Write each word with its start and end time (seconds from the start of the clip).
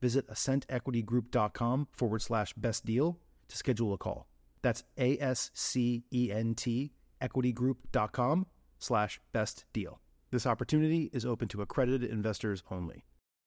visit 0.00 0.28
ascentequitygroup.com 0.28 1.88
forward 1.92 2.22
slash 2.22 2.52
best 2.54 2.84
deal 2.84 3.18
to 3.48 3.56
schedule 3.56 3.92
a 3.92 3.98
call. 3.98 4.28
That's 4.62 4.84
A 4.98 5.18
S 5.18 5.50
C 5.54 6.04
E 6.12 6.30
N 6.32 6.54
T 6.54 6.92
equitygroup.com 7.20 8.46
slash 8.78 9.20
best 9.32 9.64
deal. 9.72 10.00
This 10.30 10.46
opportunity 10.46 11.10
is 11.12 11.24
open 11.24 11.48
to 11.48 11.62
accredited 11.62 12.10
investors 12.10 12.62
only. 12.70 13.04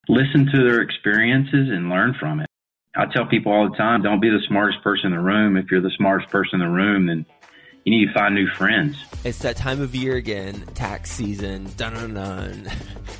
Listen 0.09 0.47
to 0.51 0.63
their 0.63 0.81
experiences 0.81 1.69
and 1.69 1.89
learn 1.89 2.15
from 2.19 2.39
it. 2.39 2.47
I 2.95 3.05
tell 3.05 3.25
people 3.25 3.51
all 3.51 3.69
the 3.69 3.77
time 3.77 4.01
don't 4.01 4.19
be 4.19 4.29
the 4.29 4.41
smartest 4.47 4.83
person 4.83 5.07
in 5.07 5.11
the 5.13 5.23
room. 5.23 5.55
If 5.55 5.71
you're 5.71 5.81
the 5.81 5.91
smartest 5.95 6.29
person 6.29 6.59
in 6.59 6.67
the 6.67 6.73
room, 6.73 7.05
then 7.05 7.25
you 7.85 7.97
need 7.97 8.07
to 8.07 8.13
find 8.13 8.35
new 8.35 8.47
friends. 8.49 8.97
It's 9.23 9.39
that 9.39 9.55
time 9.55 9.79
of 9.79 9.95
year 9.95 10.15
again, 10.15 10.65
tax 10.73 11.11
season. 11.11 11.71
Dun 11.77 11.93
dun 11.93 12.13
dun. 12.15 12.65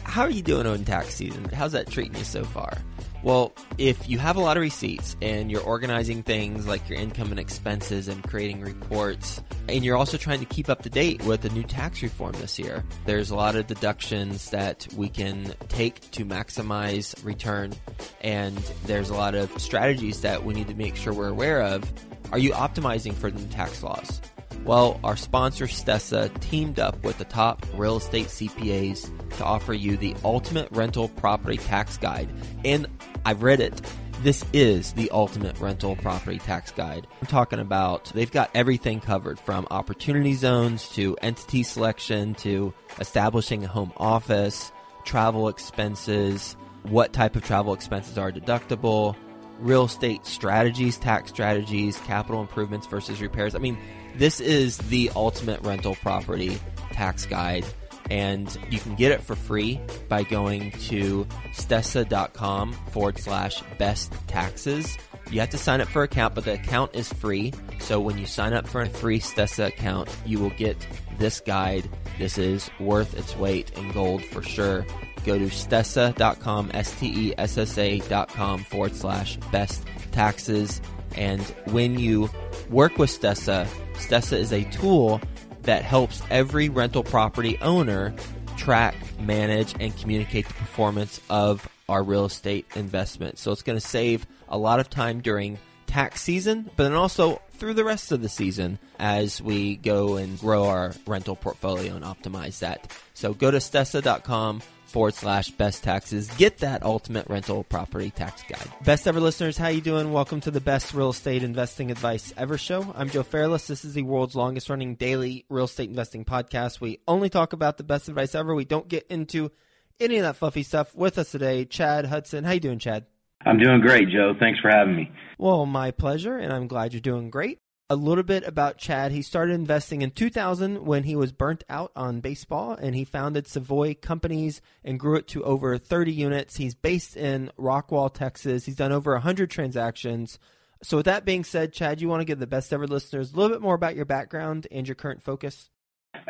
How 0.04 0.24
are 0.24 0.30
you 0.30 0.42
doing 0.42 0.68
on 0.68 0.84
tax 0.84 1.16
season? 1.16 1.46
How's 1.46 1.72
that 1.72 1.90
treating 1.90 2.16
you 2.18 2.26
so 2.26 2.44
far? 2.44 2.80
Well, 3.24 3.54
if 3.78 4.10
you 4.10 4.18
have 4.18 4.36
a 4.36 4.40
lot 4.40 4.58
of 4.58 4.62
receipts 4.62 5.16
and 5.22 5.52
you're 5.52 5.62
organizing 5.62 6.24
things 6.24 6.66
like 6.66 6.88
your 6.90 6.98
income 6.98 7.30
and 7.30 7.40
expenses 7.40 8.08
and 8.08 8.24
creating 8.24 8.62
reports, 8.62 9.44
and 9.70 9.86
you're 9.86 9.96
also 9.96 10.18
trying 10.18 10.40
to 10.40 10.46
keep 10.46 10.70
up 10.70 10.82
to 10.84 10.90
date 10.90 11.24
with 11.24 11.42
the 11.42 11.50
new 11.50 11.62
tax 11.62 12.02
reform 12.02 12.34
this 12.34 12.58
year, 12.58 12.84
there's 13.06 13.30
a 13.30 13.36
lot 13.36 13.56
of 13.56 13.68
deductions 13.68 14.50
that 14.50 14.88
we 14.96 15.08
can 15.08 15.54
take 15.70 16.02
to 16.12 16.26
maximize 16.26 17.24
return, 17.24 17.74
and 18.22 18.58
there's 18.86 19.12
a 19.12 19.16
lot 19.16 19.36
of 19.36 19.52
strategies 19.62 20.22
that 20.22 20.44
we 20.44 20.56
need 20.56 20.68
to 20.68 20.76
make 20.76 20.96
sure 20.96 21.14
we're 21.14 21.30
aware 21.30 21.62
of. 21.62 21.92
Are 22.32 22.40
you 22.40 22.54
optimizing 22.54 23.14
for 23.14 23.30
the 23.30 23.46
tax 23.54 23.84
laws? 23.84 24.20
Well, 24.64 25.00
our 25.04 25.18
sponsor 25.18 25.66
Stessa 25.66 26.40
teamed 26.40 26.80
up 26.80 27.04
with 27.04 27.18
the 27.18 27.26
top 27.26 27.66
real 27.76 27.98
estate 27.98 28.28
CPAs 28.28 29.38
to 29.38 29.44
offer 29.44 29.74
you 29.74 29.98
the 29.98 30.16
ultimate 30.24 30.70
rental 30.72 31.10
property 31.10 31.58
tax 31.58 31.98
guide. 31.98 32.30
And 32.64 32.88
I've 33.26 33.44
read 33.44 33.60
it. 33.60 33.80
This 34.24 34.46
is 34.54 34.94
the 34.94 35.10
ultimate 35.12 35.60
rental 35.60 35.96
property 35.96 36.38
tax 36.38 36.72
guide. 36.72 37.08
I'm 37.22 37.28
talking 37.28 37.60
about 37.60 38.12
they've 38.14 38.32
got 38.32 38.52
everything 38.54 39.00
covered 39.00 39.40
from 39.40 39.68
opportunity 39.72 40.36
zones 40.36 40.88
to 40.90 41.18
entity 41.22 41.64
selection 41.64 42.36
to 42.36 42.74
establishing 43.00 43.64
a 43.64 43.68
home 43.68 43.94
office, 43.98 44.72
travel 45.06 45.48
expenses, 45.48 46.56
what 46.84 47.14
type 47.14 47.36
of 47.36 47.44
travel 47.44 47.74
expenses 47.74 48.18
are 48.18 48.32
deductible, 48.32 49.16
real 49.60 49.86
estate 49.86 50.26
strategies, 50.26 50.98
tax 50.98 51.30
strategies, 51.30 51.98
capital 52.02 52.42
improvements 52.42 52.88
versus 52.88 53.22
repairs. 53.22 53.56
I 53.56 53.60
mean, 53.60 53.78
this 54.16 54.40
is 54.40 54.78
the 54.78 55.12
ultimate 55.16 55.62
rental 55.62 55.96
property 55.96 56.60
tax 56.92 57.26
guide, 57.26 57.66
and 58.12 58.58
you 58.70 58.78
can 58.78 58.94
get 58.96 59.14
it 59.14 59.24
for 59.24 59.38
free 59.38 59.80
by 60.10 60.22
going 60.24 60.72
to 60.72 61.26
stessa.com 61.54 62.74
forward 62.92 63.18
slash 63.18 63.64
best 63.78 64.12
taxes. 64.28 64.98
You 65.30 65.40
have 65.40 65.52
to 65.52 65.58
sign 65.58 65.80
up 65.80 65.88
for 65.88 66.02
an 66.02 66.10
account, 66.10 66.36
but 66.36 66.44
the 66.44 66.56
account 66.56 66.94
is 66.94 67.12
free. 67.14 67.54
So 67.80 68.02
when 68.02 68.18
you 68.18 68.26
sign 68.26 68.52
up 68.52 68.68
for 68.68 68.82
a 68.82 68.90
free 68.90 69.22
Stessa 69.22 69.68
account, 69.68 70.10
you 70.26 70.40
will 70.40 70.50
get 70.50 70.76
this 71.20 71.40
guide. 71.40 71.90
This 72.20 72.38
is 72.38 72.70
worth 72.82 73.18
its 73.18 73.34
weight 73.38 73.72
in 73.78 73.94
gold 73.94 74.26
for 74.26 74.42
sure. 74.42 74.86
Go 75.24 75.40
to 75.40 75.46
stessa.com, 75.46 76.72
S-T-E-S-S-A.com 76.74 78.64
forward 78.66 78.94
slash 78.94 79.38
best 79.54 79.86
taxes. 80.12 80.82
And 81.16 81.42
when 81.68 81.98
you 81.98 82.30
work 82.70 82.98
with 82.98 83.10
Stessa, 83.10 83.68
Stessa 83.94 84.38
is 84.38 84.52
a 84.52 84.66
tool 84.66 85.22
that 85.64 85.84
helps 85.84 86.22
every 86.30 86.70
rental 86.70 87.04
property 87.04 87.58
owner 87.62 88.14
track, 88.58 88.96
manage, 89.20 89.74
and 89.80 89.98
communicate 89.98 90.48
the 90.48 90.54
performance 90.54 91.20
of 91.30 91.68
our 91.90 92.04
real 92.04 92.26
estate 92.26 92.66
investment. 92.76 93.38
So 93.38 93.52
it's 93.52 93.64
going 93.64 93.78
to 93.78 93.86
save 93.86 94.26
a 94.48 94.58
lot 94.58 94.80
of 94.80 94.90
time 94.90 95.22
during 95.22 95.58
tax 95.88 96.22
season, 96.22 96.70
but 96.76 96.84
then 96.84 96.94
also 96.94 97.42
through 97.54 97.74
the 97.74 97.84
rest 97.84 98.12
of 98.12 98.22
the 98.22 98.30
season 98.30 98.80
as 99.00 99.42
we 99.42 99.76
go 99.76 100.16
and 100.16 100.40
grow 100.40 100.66
our 100.66 100.94
rental 101.06 101.36
portfolio 101.36 101.96
and 101.96 102.06
optimize 102.06 102.60
that. 102.60 102.92
So 103.14 103.34
go 103.34 103.52
to 103.52 103.58
stessa.com 103.58 104.62
forward 104.92 105.14
slash 105.14 105.50
best 105.52 105.84
taxes. 105.84 106.30
Get 106.38 106.60
that 106.60 106.84
ultimate 106.84 107.28
rental 107.30 107.64
property 107.64 108.12
tax 108.12 108.44
guide. 108.44 108.70
Best 108.84 109.08
ever 109.08 109.20
listeners, 109.20 109.58
how 109.58 109.70
you 109.70 109.82
doing? 109.82 110.12
Welcome 110.12 110.42
to 110.42 110.52
the 110.52 110.62
best 110.62 110.94
real 110.94 111.10
estate 111.10 111.44
investing 111.44 111.90
advice 111.90 112.34
ever 112.38 112.58
show. 112.58 112.94
I'm 112.96 113.10
Joe 113.10 113.24
Fairless. 113.24 113.68
This 113.68 113.86
is 113.86 113.94
the 113.94 114.04
world's 114.04 114.36
longest 114.36 114.70
running 114.70 114.96
daily 114.96 115.46
real 115.50 115.66
estate 115.66 115.90
investing 115.90 116.26
podcast. 116.26 116.82
We 116.82 117.00
only 117.08 117.30
talk 117.30 117.54
about 117.54 117.78
the 117.78 117.84
best 117.84 118.10
advice 118.10 118.36
ever. 118.36 118.54
We 118.54 118.66
don't 118.66 118.88
get 118.88 119.08
into 119.08 119.52
any 120.00 120.18
of 120.18 120.24
that 120.24 120.36
fluffy 120.36 120.64
stuff. 120.64 120.94
With 120.94 121.18
us 121.18 121.32
today, 121.32 121.66
Chad 121.66 122.06
Hudson. 122.06 122.44
How 122.44 122.52
you 122.52 122.60
doing, 122.60 122.80
Chad? 122.80 123.06
I'm 123.46 123.58
doing 123.58 123.82
great, 123.82 124.10
Joe. 124.10 124.36
Thanks 124.40 124.60
for 124.60 124.70
having 124.70 124.96
me. 124.96 125.12
Well, 125.40 125.66
my 125.66 125.92
pleasure, 125.92 126.38
and 126.38 126.54
I'm 126.54 126.68
glad 126.68 126.94
you're 126.94 127.02
doing 127.02 127.30
great 127.30 127.60
a 127.90 127.96
little 127.96 128.24
bit 128.24 128.46
about 128.46 128.78
Chad. 128.78 129.12
He 129.12 129.22
started 129.22 129.54
investing 129.54 130.02
in 130.02 130.12
2000 130.12 130.86
when 130.86 131.04
he 131.04 131.16
was 131.16 131.32
burnt 131.32 131.64
out 131.70 131.92
on 131.96 132.22
baseball, 132.22 132.74
and 132.74 132.96
he 132.96 133.04
founded 133.04 133.48
Savoy 133.48 133.96
Companies 133.96 134.62
and 134.84 135.00
grew 135.00 135.16
it 135.16 135.28
to 135.30 135.44
over 135.44 135.78
30 135.78 136.12
units. 136.12 136.56
He's 136.56 136.74
based 136.74 137.18
in 137.18 137.52
Rockwall, 137.60 138.14
Texas. 138.14 138.66
He's 138.66 138.76
done 138.76 138.92
over 138.92 139.12
100 139.14 139.50
transactions. 139.50 140.40
So, 140.84 140.98
with 140.98 141.06
that 141.06 141.26
being 141.26 141.44
said, 141.44 141.74
Chad, 141.74 142.02
you 142.02 142.08
want 142.08 142.22
to 142.22 142.26
give 142.26 142.40
the 142.40 142.48
best 142.48 142.74
ever 142.74 142.88
listeners 142.88 143.34
a 143.34 143.36
little 143.36 143.56
bit 143.56 143.62
more 143.62 143.76
about 143.76 143.96
your 143.96 144.06
background 144.06 144.68
and 144.72 144.88
your 144.88 144.96
current 144.96 145.22
focus? 145.22 145.70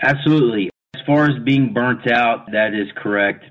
Absolutely. 0.01 0.69
As 0.93 1.01
far 1.05 1.25
as 1.25 1.41
being 1.45 1.73
burnt 1.73 2.11
out, 2.11 2.51
that 2.51 2.73
is 2.73 2.87
correct. 2.97 3.45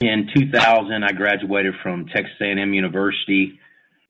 In 0.00 0.28
2000, 0.34 1.04
I 1.04 1.12
graduated 1.12 1.74
from 1.82 2.06
Texas 2.06 2.34
A&M 2.40 2.72
University 2.72 3.58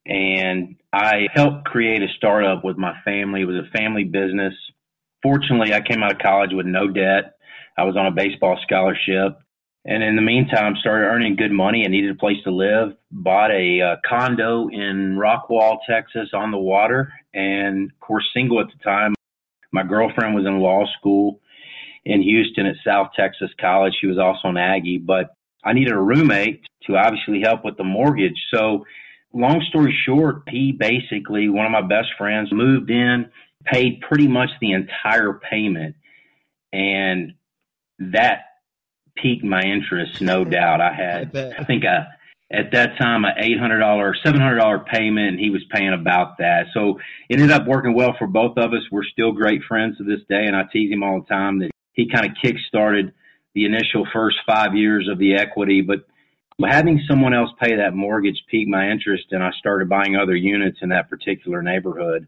and 0.07 0.77
I 0.93 1.29
helped 1.35 1.65
create 1.67 2.03
a 2.03 2.09
startup 2.17 2.65
with 2.65 2.77
my 2.77 2.95
family. 3.05 3.43
It 3.43 3.47
was 3.47 3.65
a 3.67 3.77
family 3.77 4.05
business. 4.05 4.55
Fortunately, 5.23 5.75
I 5.75 5.81
came 5.81 6.03
out 6.03 6.13
of 6.13 6.19
college 6.19 6.51
with 6.53 6.67
no 6.67 6.89
debt. 6.89 7.35
I 7.77 7.85
was 7.85 7.97
on 7.97 8.07
a 8.07 8.11
baseball 8.13 8.59
scholarship. 8.63 9.39
And 9.85 10.03
in 10.03 10.17
the 10.17 10.23
meantime, 10.23 10.75
started 10.81 11.07
earning 11.07 11.37
good 11.37 11.53
money 11.53 11.85
and 11.85 11.93
needed 11.93 12.11
a 12.11 12.19
place 12.19 12.39
to 12.45 12.51
live. 12.51 12.97
Bought 13.11 13.51
a 13.53 13.81
uh, 13.81 13.97
condo 14.09 14.69
in 14.69 15.17
Rockwall, 15.17 15.79
Texas 15.89 16.31
on 16.33 16.51
the 16.51 16.59
water. 16.59 17.13
And 17.35 17.91
of 17.91 18.01
course, 18.01 18.25
single 18.35 18.61
at 18.61 18.67
the 18.67 18.83
time. 18.83 19.15
My 19.73 19.83
girlfriend 19.83 20.35
was 20.35 20.47
in 20.47 20.59
law 20.59 20.85
school 20.99 21.41
in 22.05 22.23
Houston 22.23 22.67
at 22.67 22.77
South 22.85 23.09
Texas 23.17 23.51
College. 23.61 23.95
She 24.01 24.07
was 24.07 24.19
also 24.19 24.49
an 24.49 24.57
Aggie, 24.57 24.99
but 24.99 25.35
I 25.65 25.73
needed 25.73 25.93
a 25.93 25.99
roommate 25.99 26.63
to 26.87 26.97
obviously 26.97 27.41
help 27.43 27.65
with 27.65 27.77
the 27.77 27.85
mortgage. 27.85 28.41
So 28.55 28.85
long 29.37 29.65
story 29.69 29.97
short, 30.07 30.43
he 30.49 30.73
basically, 30.73 31.49
one 31.49 31.67
of 31.67 31.73
my 31.73 31.83
best 31.83 32.09
friends, 32.19 32.51
moved 32.53 32.91
in, 32.91 33.31
paid 33.65 34.01
pretty 34.01 34.29
much 34.29 34.49
the 34.61 34.73
entire 34.73 35.35
payment. 35.35 35.97
And 36.73 37.35
that 37.99 38.41
piqued 39.17 39.45
my 39.45 39.61
interest, 39.61 40.21
no 40.21 40.45
doubt. 40.57 40.81
I 40.81 40.93
had, 40.93 41.37
I, 41.37 41.53
I 41.59 41.65
think 41.65 41.85
I, 41.85 42.07
at 42.51 42.73
that 42.73 42.97
time, 42.99 43.25
an 43.25 43.35
$800, 43.41 44.13
$700 44.25 44.87
payment, 44.87 45.29
and 45.29 45.39
he 45.39 45.51
was 45.51 45.65
paying 45.71 45.93
about 45.93 46.39
that. 46.39 46.67
So 46.73 46.99
it 47.29 47.41
ended 47.41 47.51
up 47.51 47.67
working 47.67 47.95
well 47.95 48.15
for 48.19 48.27
both 48.27 48.57
of 48.57 48.73
us. 48.73 48.83
We're 48.91 49.05
still 49.05 49.33
great 49.33 49.63
friends 49.69 49.99
to 49.99 50.05
this 50.05 50.21
day, 50.29 50.45
and 50.47 50.57
I 50.57 50.63
tease 50.73 50.93
him 50.93 51.03
all 51.03 51.21
the 51.21 51.27
time 51.27 51.59
that 51.61 51.71
he 51.93 52.09
kind 52.09 52.27
of 52.27 52.33
kick 52.41 52.57
started 52.69 53.13
the 53.55 53.65
initial 53.65 54.07
first 54.13 54.37
five 54.47 54.75
years 54.75 55.09
of 55.11 55.19
the 55.19 55.35
equity. 55.35 55.81
But 55.81 56.07
Having 56.65 57.03
someone 57.09 57.35
else 57.35 57.51
pay 57.61 57.77
that 57.77 57.95
mortgage 57.95 58.43
piqued 58.51 58.71
my 58.71 58.89
interest, 58.91 59.27
and 59.31 59.43
I 59.43 59.51
started 59.59 59.91
buying 59.91 60.17
other 60.17 60.35
units 60.35 60.79
in 60.81 60.89
that 60.89 61.11
particular 61.11 61.63
neighborhood. 61.63 62.27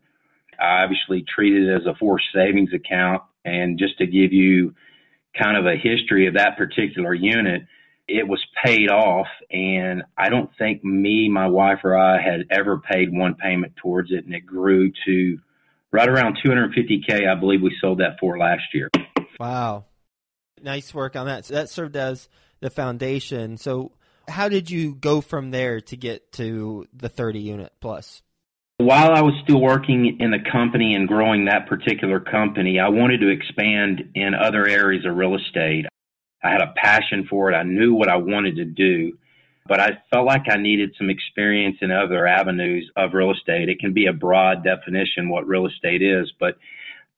I 0.60 0.82
obviously 0.82 1.24
treated 1.34 1.68
it 1.68 1.80
as 1.80 1.86
a 1.86 1.94
forced 1.98 2.26
savings 2.34 2.70
account. 2.74 3.22
And 3.44 3.78
just 3.78 3.96
to 3.98 4.06
give 4.06 4.32
you 4.32 4.74
kind 5.40 5.56
of 5.56 5.64
a 5.64 5.76
history 5.76 6.26
of 6.26 6.34
that 6.34 6.58
particular 6.58 7.14
unit, 7.14 7.62
it 8.06 8.28
was 8.28 8.44
paid 8.64 8.90
off. 8.90 9.28
And 9.50 10.02
I 10.16 10.28
don't 10.28 10.50
think 10.58 10.84
me, 10.84 11.30
my 11.30 11.46
wife, 11.46 11.78
or 11.84 11.96
I 11.96 12.20
had 12.20 12.44
ever 12.50 12.78
paid 12.78 13.10
one 13.10 13.34
payment 13.34 13.76
towards 13.76 14.10
it. 14.10 14.26
And 14.26 14.34
it 14.34 14.44
grew 14.44 14.92
to 15.06 15.38
right 15.90 16.08
around 16.08 16.38
250K, 16.44 17.26
I 17.26 17.34
believe 17.38 17.62
we 17.62 17.74
sold 17.80 18.00
that 18.00 18.18
for 18.20 18.36
last 18.36 18.74
year. 18.74 18.90
Wow. 19.40 19.86
Nice 20.62 20.92
work 20.92 21.16
on 21.16 21.26
that. 21.26 21.46
So 21.46 21.54
that 21.54 21.70
served 21.70 21.96
as 21.96 22.28
the 22.60 22.68
foundation. 22.68 23.56
So, 23.56 23.92
how 24.28 24.48
did 24.48 24.70
you 24.70 24.94
go 24.94 25.20
from 25.20 25.50
there 25.50 25.80
to 25.80 25.96
get 25.96 26.32
to 26.32 26.86
the 26.92 27.08
30 27.08 27.40
unit 27.40 27.72
plus? 27.80 28.22
While 28.78 29.12
I 29.12 29.22
was 29.22 29.34
still 29.42 29.60
working 29.60 30.18
in 30.20 30.30
the 30.30 30.38
company 30.52 30.94
and 30.94 31.08
growing 31.08 31.46
that 31.46 31.66
particular 31.66 32.20
company, 32.20 32.78
I 32.78 32.88
wanted 32.88 33.18
to 33.22 33.28
expand 33.28 34.10
in 34.14 34.34
other 34.34 34.68
areas 34.68 35.04
of 35.04 35.16
real 35.16 35.34
estate. 35.34 35.86
I 36.44 36.50
had 36.50 36.62
a 36.62 36.72
passion 36.76 37.26
for 37.28 37.50
it. 37.50 37.56
I 37.56 37.64
knew 37.64 37.94
what 37.94 38.08
I 38.08 38.16
wanted 38.16 38.54
to 38.56 38.64
do, 38.64 39.18
but 39.66 39.80
I 39.80 39.98
felt 40.12 40.26
like 40.26 40.44
I 40.48 40.58
needed 40.58 40.94
some 40.96 41.10
experience 41.10 41.78
in 41.80 41.90
other 41.90 42.24
avenues 42.24 42.88
of 42.96 43.14
real 43.14 43.32
estate. 43.32 43.68
It 43.68 43.80
can 43.80 43.92
be 43.92 44.06
a 44.06 44.12
broad 44.12 44.62
definition 44.62 45.28
what 45.28 45.48
real 45.48 45.66
estate 45.66 46.00
is, 46.00 46.32
but 46.38 46.56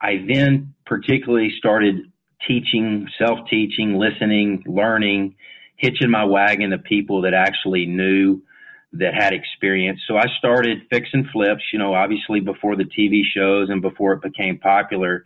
I 0.00 0.24
then 0.26 0.72
particularly 0.86 1.52
started 1.58 2.10
teaching, 2.48 3.06
self 3.18 3.40
teaching, 3.50 3.98
listening, 3.98 4.62
learning, 4.66 5.34
hitching 5.80 6.10
my 6.10 6.24
wagon 6.24 6.70
to 6.70 6.78
people 6.78 7.22
that 7.22 7.32
actually 7.32 7.86
knew 7.86 8.42
that 8.92 9.14
had 9.14 9.32
experience. 9.32 10.00
So 10.06 10.16
I 10.16 10.26
started 10.38 10.82
fixing 10.90 11.26
flips, 11.32 11.62
you 11.72 11.78
know, 11.78 11.94
obviously 11.94 12.40
before 12.40 12.76
the 12.76 12.84
TV 12.84 13.22
shows 13.34 13.70
and 13.70 13.80
before 13.80 14.12
it 14.12 14.22
became 14.22 14.58
popular. 14.58 15.24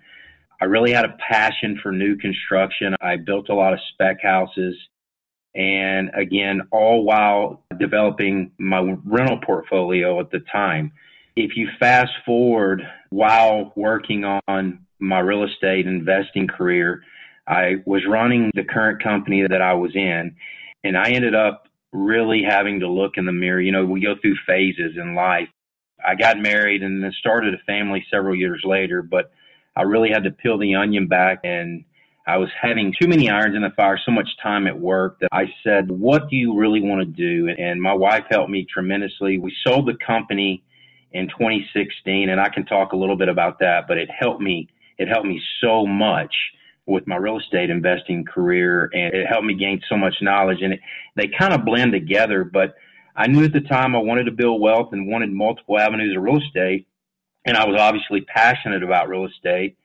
I 0.60 0.66
really 0.66 0.92
had 0.92 1.04
a 1.04 1.16
passion 1.28 1.80
for 1.82 1.90
new 1.90 2.16
construction. 2.16 2.94
I 3.00 3.16
built 3.16 3.48
a 3.48 3.54
lot 3.54 3.72
of 3.72 3.80
spec 3.92 4.22
houses. 4.22 4.76
And 5.56 6.10
again, 6.14 6.62
all 6.70 7.04
while 7.04 7.64
developing 7.78 8.52
my 8.58 8.96
rental 9.04 9.40
portfolio 9.44 10.20
at 10.20 10.30
the 10.30 10.40
time. 10.52 10.92
If 11.34 11.56
you 11.56 11.68
fast 11.80 12.12
forward 12.24 12.82
while 13.10 13.72
working 13.74 14.24
on 14.24 14.86
my 15.00 15.18
real 15.18 15.42
estate 15.42 15.86
investing 15.86 16.46
career, 16.46 17.02
I 17.46 17.76
was 17.84 18.02
running 18.08 18.50
the 18.54 18.64
current 18.64 19.02
company 19.02 19.42
that 19.48 19.60
I 19.60 19.74
was 19.74 19.94
in, 19.94 20.34
and 20.82 20.96
I 20.96 21.10
ended 21.10 21.34
up 21.34 21.68
really 21.92 22.42
having 22.48 22.80
to 22.80 22.88
look 22.88 23.12
in 23.16 23.26
the 23.26 23.32
mirror. 23.32 23.60
You 23.60 23.72
know, 23.72 23.84
we 23.84 24.00
go 24.00 24.14
through 24.20 24.36
phases 24.46 24.96
in 24.96 25.14
life. 25.14 25.48
I 26.06 26.14
got 26.14 26.38
married 26.38 26.82
and 26.82 27.02
then 27.02 27.12
started 27.18 27.54
a 27.54 27.58
family 27.66 28.04
several 28.10 28.34
years 28.34 28.62
later, 28.64 29.02
but 29.02 29.30
I 29.76 29.82
really 29.82 30.10
had 30.10 30.24
to 30.24 30.30
peel 30.30 30.58
the 30.58 30.74
onion 30.74 31.06
back 31.06 31.40
and 31.44 31.84
I 32.26 32.38
was 32.38 32.48
having 32.60 32.94
too 32.98 33.06
many 33.06 33.28
irons 33.28 33.54
in 33.54 33.62
the 33.62 33.70
fire, 33.76 34.00
so 34.02 34.10
much 34.10 34.28
time 34.42 34.66
at 34.66 34.78
work 34.78 35.18
that 35.20 35.28
I 35.30 35.44
said, 35.62 35.90
What 35.90 36.30
do 36.30 36.36
you 36.36 36.58
really 36.58 36.80
want 36.80 37.00
to 37.00 37.06
do? 37.06 37.48
And 37.58 37.82
my 37.82 37.92
wife 37.92 38.24
helped 38.30 38.50
me 38.50 38.66
tremendously. 38.72 39.38
We 39.38 39.54
sold 39.66 39.86
the 39.86 39.96
company 40.04 40.62
in 41.12 41.28
2016, 41.28 42.30
and 42.30 42.40
I 42.40 42.48
can 42.48 42.64
talk 42.64 42.92
a 42.92 42.96
little 42.96 43.16
bit 43.16 43.28
about 43.28 43.58
that, 43.58 43.86
but 43.86 43.98
it 43.98 44.08
helped 44.10 44.40
me. 44.40 44.68
It 44.96 45.08
helped 45.08 45.26
me 45.26 45.40
so 45.60 45.86
much 45.86 46.34
with 46.86 47.06
my 47.06 47.16
real 47.16 47.38
estate 47.38 47.70
investing 47.70 48.24
career 48.24 48.90
and 48.92 49.14
it 49.14 49.26
helped 49.26 49.46
me 49.46 49.54
gain 49.54 49.80
so 49.88 49.96
much 49.96 50.14
knowledge 50.20 50.58
and 50.60 50.74
it, 50.74 50.80
they 51.16 51.28
kind 51.38 51.54
of 51.54 51.64
blend 51.64 51.92
together. 51.92 52.44
But 52.44 52.74
I 53.16 53.26
knew 53.26 53.44
at 53.44 53.52
the 53.52 53.60
time 53.60 53.94
I 53.94 54.00
wanted 54.00 54.24
to 54.24 54.32
build 54.32 54.60
wealth 54.60 54.90
and 54.92 55.06
wanted 55.06 55.32
multiple 55.32 55.78
avenues 55.78 56.16
of 56.16 56.22
real 56.22 56.38
estate. 56.38 56.86
And 57.46 57.56
I 57.56 57.66
was 57.66 57.78
obviously 57.78 58.22
passionate 58.22 58.82
about 58.82 59.08
real 59.08 59.26
estate. 59.26 59.76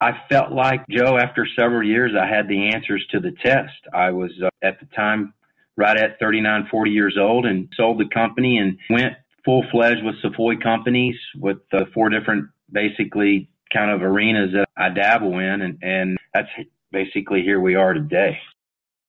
I 0.00 0.12
felt 0.28 0.52
like, 0.52 0.84
Joe, 0.90 1.16
after 1.16 1.46
several 1.56 1.86
years, 1.86 2.12
I 2.20 2.26
had 2.26 2.48
the 2.48 2.70
answers 2.74 3.06
to 3.12 3.20
the 3.20 3.32
test. 3.42 3.72
I 3.92 4.10
was 4.10 4.32
uh, 4.42 4.48
at 4.62 4.80
the 4.80 4.86
time 4.86 5.32
right 5.76 5.96
at 5.96 6.18
39, 6.18 6.68
40 6.70 6.90
years 6.90 7.16
old 7.18 7.46
and 7.46 7.68
sold 7.76 7.98
the 7.98 8.08
company 8.12 8.58
and 8.58 8.78
went 8.90 9.14
full 9.44 9.64
fledged 9.70 10.04
with 10.04 10.16
Savoy 10.22 10.56
companies 10.56 11.16
with 11.36 11.58
uh, 11.72 11.84
four 11.92 12.08
different 12.08 12.48
basically 12.72 13.48
kind 13.74 13.90
of 13.90 14.02
arenas 14.02 14.52
that 14.52 14.68
I 14.76 14.88
dabble 14.90 15.38
in, 15.38 15.62
and, 15.62 15.78
and 15.82 16.18
that's 16.32 16.48
basically 16.92 17.42
here 17.42 17.60
we 17.60 17.74
are 17.74 17.92
today. 17.92 18.38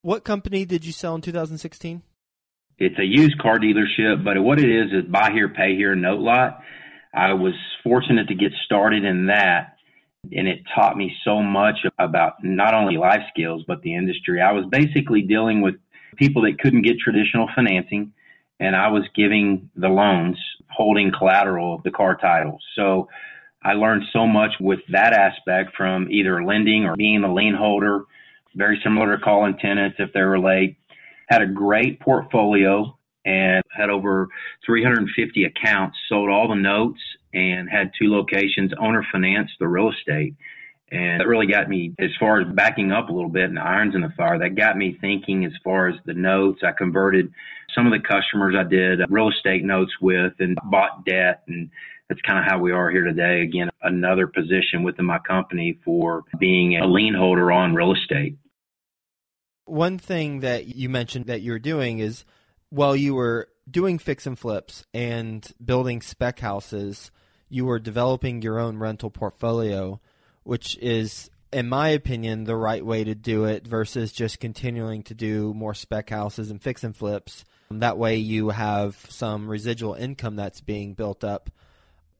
What 0.02 0.24
company 0.24 0.66
did 0.66 0.86
you 0.86 0.92
sell 0.92 1.16
in 1.16 1.22
2016? 1.22 2.02
It's 2.78 3.00
a 3.00 3.06
used 3.06 3.40
car 3.40 3.58
dealership, 3.58 4.24
but 4.24 4.40
what 4.42 4.60
it 4.60 4.70
is 4.70 4.92
is 4.92 5.10
buy 5.10 5.32
here, 5.32 5.50
pay 5.50 5.76
here, 5.76 5.96
note 5.96 6.20
lot. 6.20 6.62
I 7.14 7.34
was 7.34 7.54
fortunate 7.84 8.28
to 8.28 8.36
get 8.36 8.52
started 8.66 9.06
in 9.06 9.28
that, 9.28 9.78
and 10.32 10.48
it 10.48 10.60
taught 10.76 10.98
me 10.98 11.16
so 11.24 11.42
much 11.42 11.78
about 11.98 12.44
not 12.44 12.74
only 12.74 12.98
life 12.98 13.22
skills, 13.30 13.64
but 13.66 13.82
the 13.82 13.96
industry. 13.96 14.42
I 14.42 14.52
was 14.52 14.66
basically 14.70 15.22
dealing 15.22 15.62
with 15.62 15.76
people 16.18 16.42
that 16.42 16.60
couldn't 16.60 16.82
get 16.82 17.00
traditional 17.00 17.50
financing, 17.56 18.12
and 18.60 18.76
I 18.76 18.90
was 18.90 19.04
giving 19.16 19.70
the 19.76 19.88
loans, 19.88 20.38
holding 20.70 21.12
collateral 21.18 21.76
of 21.76 21.84
the 21.84 21.92
car 21.92 22.18
titles. 22.18 22.62
So 22.76 23.08
I 23.66 23.74
learned 23.74 24.04
so 24.14 24.28
much 24.28 24.52
with 24.60 24.80
that 24.92 25.14
aspect 25.14 25.76
from 25.76 26.08
either 26.12 26.44
lending 26.46 26.86
or 26.86 26.96
being 26.96 27.24
a 27.24 27.34
lien 27.34 27.56
holder, 27.56 28.04
very 28.54 28.80
similar 28.84 29.18
to 29.18 29.24
calling 29.24 29.58
tenants 29.58 29.98
if 29.98 30.14
they 30.14 30.22
were 30.22 30.40
late. 30.40 30.78
Had 31.28 31.42
a 31.42 31.48
great 31.48 32.00
portfolio 32.00 32.96
and 33.26 33.64
had 33.76 33.90
over 33.90 34.28
350 34.68 35.46
accounts, 35.46 35.98
sold 36.08 36.30
all 36.30 36.48
the 36.48 36.56
notes 36.56 37.00
and 37.34 37.68
had 37.68 37.90
two 38.00 38.12
locations, 38.12 38.72
owner 38.80 39.04
financed 39.12 39.54
the 39.60 39.68
real 39.68 39.92
estate. 39.92 40.36
And 40.92 41.20
that 41.20 41.28
really 41.28 41.48
got 41.48 41.68
me 41.68 41.96
as 41.98 42.12
far 42.20 42.40
as 42.40 42.48
backing 42.54 42.92
up 42.92 43.10
a 43.10 43.12
little 43.12 43.32
bit 43.32 43.50
and 43.50 43.58
irons 43.58 43.96
in 43.96 44.02
the 44.02 44.14
fire. 44.16 44.38
That 44.38 44.54
got 44.54 44.78
me 44.78 44.96
thinking 45.02 45.44
as 45.44 45.54
far 45.64 45.88
as 45.88 45.96
the 46.06 46.14
notes. 46.14 46.62
I 46.64 46.72
converted 46.72 47.34
some 47.74 47.88
of 47.88 47.92
the 47.92 48.08
customers 48.08 48.54
I 48.56 48.64
did 48.64 49.02
uh, 49.02 49.08
real 49.10 49.30
estate 49.30 49.64
notes 49.64 49.92
with 50.00 50.34
and 50.38 50.56
bought 50.70 51.04
debt 51.04 51.42
and 51.48 51.72
that's 52.10 52.22
kind 52.22 52.40
of 52.40 52.46
how 52.46 52.60
we 52.60 52.72
are 52.72 52.90
here 52.92 53.04
today. 53.04 53.42
Again, 53.42 53.70
another 53.82 54.28
position 54.28 54.84
within 54.84 55.06
my 55.06 55.20
company 55.20 55.80
for 55.84 56.24
being 56.40 56.78
a 56.78 56.88
lien 56.88 57.16
holder 57.16 57.52
on 57.52 57.74
real 57.74 57.94
estate. 57.94 58.38
One 59.66 59.98
thing 59.98 60.42
that 60.42 60.76
you 60.76 60.90
mentioned 60.90 61.26
that 61.26 61.42
you're 61.42 61.60
doing 61.60 62.00
is 62.00 62.24
while 62.70 62.96
you 62.96 63.16
were 63.16 63.50
doing 63.70 63.98
fix 63.98 64.28
and 64.28 64.38
flips 64.38 64.86
and 64.94 65.48
building 65.64 66.02
spec 66.02 66.40
houses, 66.40 67.10
you 67.50 67.66
were 67.66 67.80
developing 67.80 68.42
your 68.42 68.60
own 68.60 68.78
rental 68.78 69.10
portfolio, 69.10 70.00
which 70.44 70.78
is, 70.78 71.32
in 71.52 71.68
my 71.68 71.90
opinion, 71.90 72.44
the 72.44 72.56
right 72.56 72.86
way 72.86 73.04
to 73.04 73.16
do 73.16 73.46
it 73.46 73.66
versus 73.66 74.12
just 74.12 74.40
continuing 74.40 75.02
to 75.04 75.16
do 75.16 75.54
more 75.56 75.74
spec 75.74 76.12
houses 76.12 76.52
and 76.52 76.62
fix 76.62 76.84
and 76.84 76.96
flips. 76.96 77.44
That 77.72 77.98
way, 77.98 78.18
you 78.18 78.50
have 78.50 78.96
some 79.10 79.48
residual 79.48 79.96
income 79.96 80.36
that's 80.36 80.62
being 80.62 80.94
built 80.94 81.24
up 81.24 81.50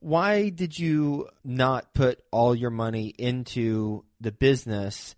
why 0.00 0.50
did 0.50 0.78
you 0.78 1.28
not 1.44 1.94
put 1.94 2.20
all 2.30 2.54
your 2.54 2.70
money 2.70 3.14
into 3.18 4.04
the 4.20 4.32
business 4.32 5.14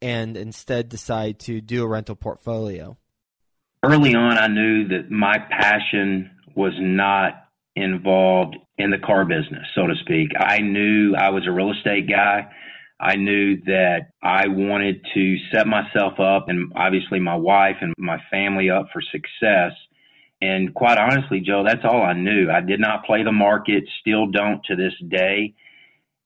and 0.00 0.36
instead 0.36 0.88
decide 0.88 1.38
to 1.40 1.60
do 1.60 1.82
a 1.84 1.88
rental 1.88 2.16
portfolio? 2.16 2.96
Early 3.82 4.14
on, 4.14 4.38
I 4.38 4.46
knew 4.48 4.88
that 4.88 5.10
my 5.10 5.36
passion 5.38 6.30
was 6.56 6.72
not 6.78 7.48
involved 7.76 8.56
in 8.78 8.90
the 8.90 8.98
car 8.98 9.24
business, 9.24 9.66
so 9.74 9.86
to 9.86 9.94
speak. 10.00 10.30
I 10.38 10.58
knew 10.58 11.14
I 11.14 11.30
was 11.30 11.46
a 11.46 11.52
real 11.52 11.72
estate 11.72 12.08
guy. 12.08 12.48
I 12.98 13.16
knew 13.16 13.60
that 13.66 14.10
I 14.22 14.48
wanted 14.48 15.04
to 15.14 15.36
set 15.52 15.66
myself 15.66 16.20
up 16.20 16.48
and 16.48 16.72
obviously 16.76 17.20
my 17.20 17.34
wife 17.34 17.76
and 17.80 17.92
my 17.98 18.18
family 18.30 18.70
up 18.70 18.86
for 18.92 19.02
success 19.02 19.72
and 20.44 20.74
quite 20.74 20.98
honestly, 20.98 21.40
Joe, 21.40 21.64
that's 21.66 21.84
all 21.84 22.02
I 22.02 22.12
knew. 22.12 22.50
I 22.50 22.60
did 22.60 22.80
not 22.80 23.04
play 23.04 23.22
the 23.22 23.32
market, 23.32 23.84
still 24.00 24.26
don't 24.26 24.62
to 24.64 24.76
this 24.76 24.92
day. 25.08 25.54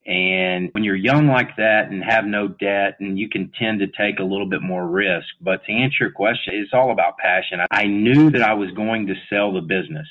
And 0.06 0.70
when 0.72 0.84
you're 0.84 0.96
young 0.96 1.26
like 1.26 1.56
that 1.56 1.90
and 1.90 2.02
have 2.02 2.24
no 2.24 2.48
debt, 2.48 2.96
and 2.98 3.18
you 3.18 3.28
can 3.28 3.52
tend 3.58 3.80
to 3.80 3.86
take 3.86 4.18
a 4.18 4.24
little 4.24 4.48
bit 4.48 4.62
more 4.62 4.86
risk. 4.88 5.28
But 5.40 5.64
to 5.64 5.72
answer 5.72 5.96
your 6.00 6.10
question, 6.10 6.54
it's 6.54 6.72
all 6.72 6.90
about 6.90 7.18
passion. 7.18 7.60
I 7.70 7.84
knew 7.84 8.30
that 8.30 8.42
I 8.42 8.54
was 8.54 8.70
going 8.72 9.06
to 9.08 9.14
sell 9.28 9.52
the 9.52 9.60
business 9.60 10.08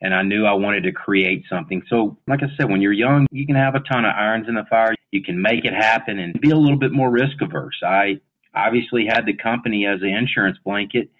and 0.00 0.14
I 0.14 0.22
knew 0.22 0.46
I 0.46 0.54
wanted 0.54 0.84
to 0.84 0.92
create 0.92 1.44
something. 1.50 1.82
So, 1.90 2.16
like 2.26 2.42
I 2.42 2.46
said, 2.56 2.70
when 2.70 2.80
you're 2.80 2.92
young, 2.92 3.26
you 3.30 3.44
can 3.44 3.56
have 3.56 3.74
a 3.74 3.80
ton 3.80 4.06
of 4.06 4.14
irons 4.16 4.48
in 4.48 4.54
the 4.54 4.64
fire. 4.70 4.94
You 5.10 5.22
can 5.22 5.42
make 5.42 5.66
it 5.66 5.74
happen 5.74 6.18
and 6.18 6.40
be 6.40 6.50
a 6.50 6.56
little 6.56 6.78
bit 6.78 6.92
more 6.92 7.10
risk 7.10 7.42
averse. 7.42 7.78
I 7.84 8.20
obviously 8.54 9.04
had 9.06 9.26
the 9.26 9.36
company 9.36 9.86
as 9.86 10.00
an 10.00 10.08
insurance 10.08 10.56
blanket 10.64 11.10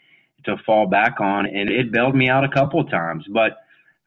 to 0.44 0.56
fall 0.64 0.86
back 0.86 1.20
on, 1.20 1.46
and 1.46 1.70
it 1.70 1.92
bailed 1.92 2.14
me 2.14 2.28
out 2.28 2.44
a 2.44 2.48
couple 2.48 2.80
of 2.80 2.90
times. 2.90 3.24
But 3.32 3.52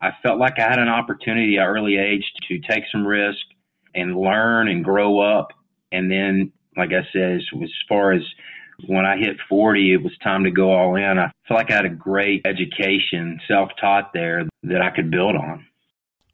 I 0.02 0.12
felt 0.22 0.40
like 0.40 0.60
I 0.60 0.64
had 0.64 0.80
an 0.80 0.90
opportunity 0.90 1.58
at 1.58 1.66
early 1.66 1.98
age 1.98 2.24
to 2.50 2.60
take 2.60 2.84
some 2.92 3.06
risk 3.08 3.40
and 3.96 4.18
learn 4.18 4.68
and 4.68 4.84
grow 4.84 5.20
up. 5.20 5.50
And 5.92 6.12
then, 6.12 6.52
like 6.76 6.90
I 6.90 7.08
said, 7.14 7.38
as, 7.38 7.70
far 7.88 8.12
as 8.12 8.22
When 8.88 9.06
I 9.06 9.18
hit 9.18 9.38
40, 9.48 9.94
it 9.94 10.04
was 10.04 10.12
time 10.24 10.44
to 10.44 10.52
go 10.52 10.72
all 10.74 10.96
in. 10.96 11.20
I 11.20 11.32
feel 11.48 11.56
like 11.56 11.72
I 11.72 11.76
had 11.76 11.86
a 11.86 11.90
great 11.90 12.46
education, 12.46 13.40
self 13.48 13.70
taught 13.80 14.12
there 14.14 14.48
that 14.64 14.82
I 14.82 14.90
could 14.90 15.12
build 15.12 15.36
on. 15.36 15.66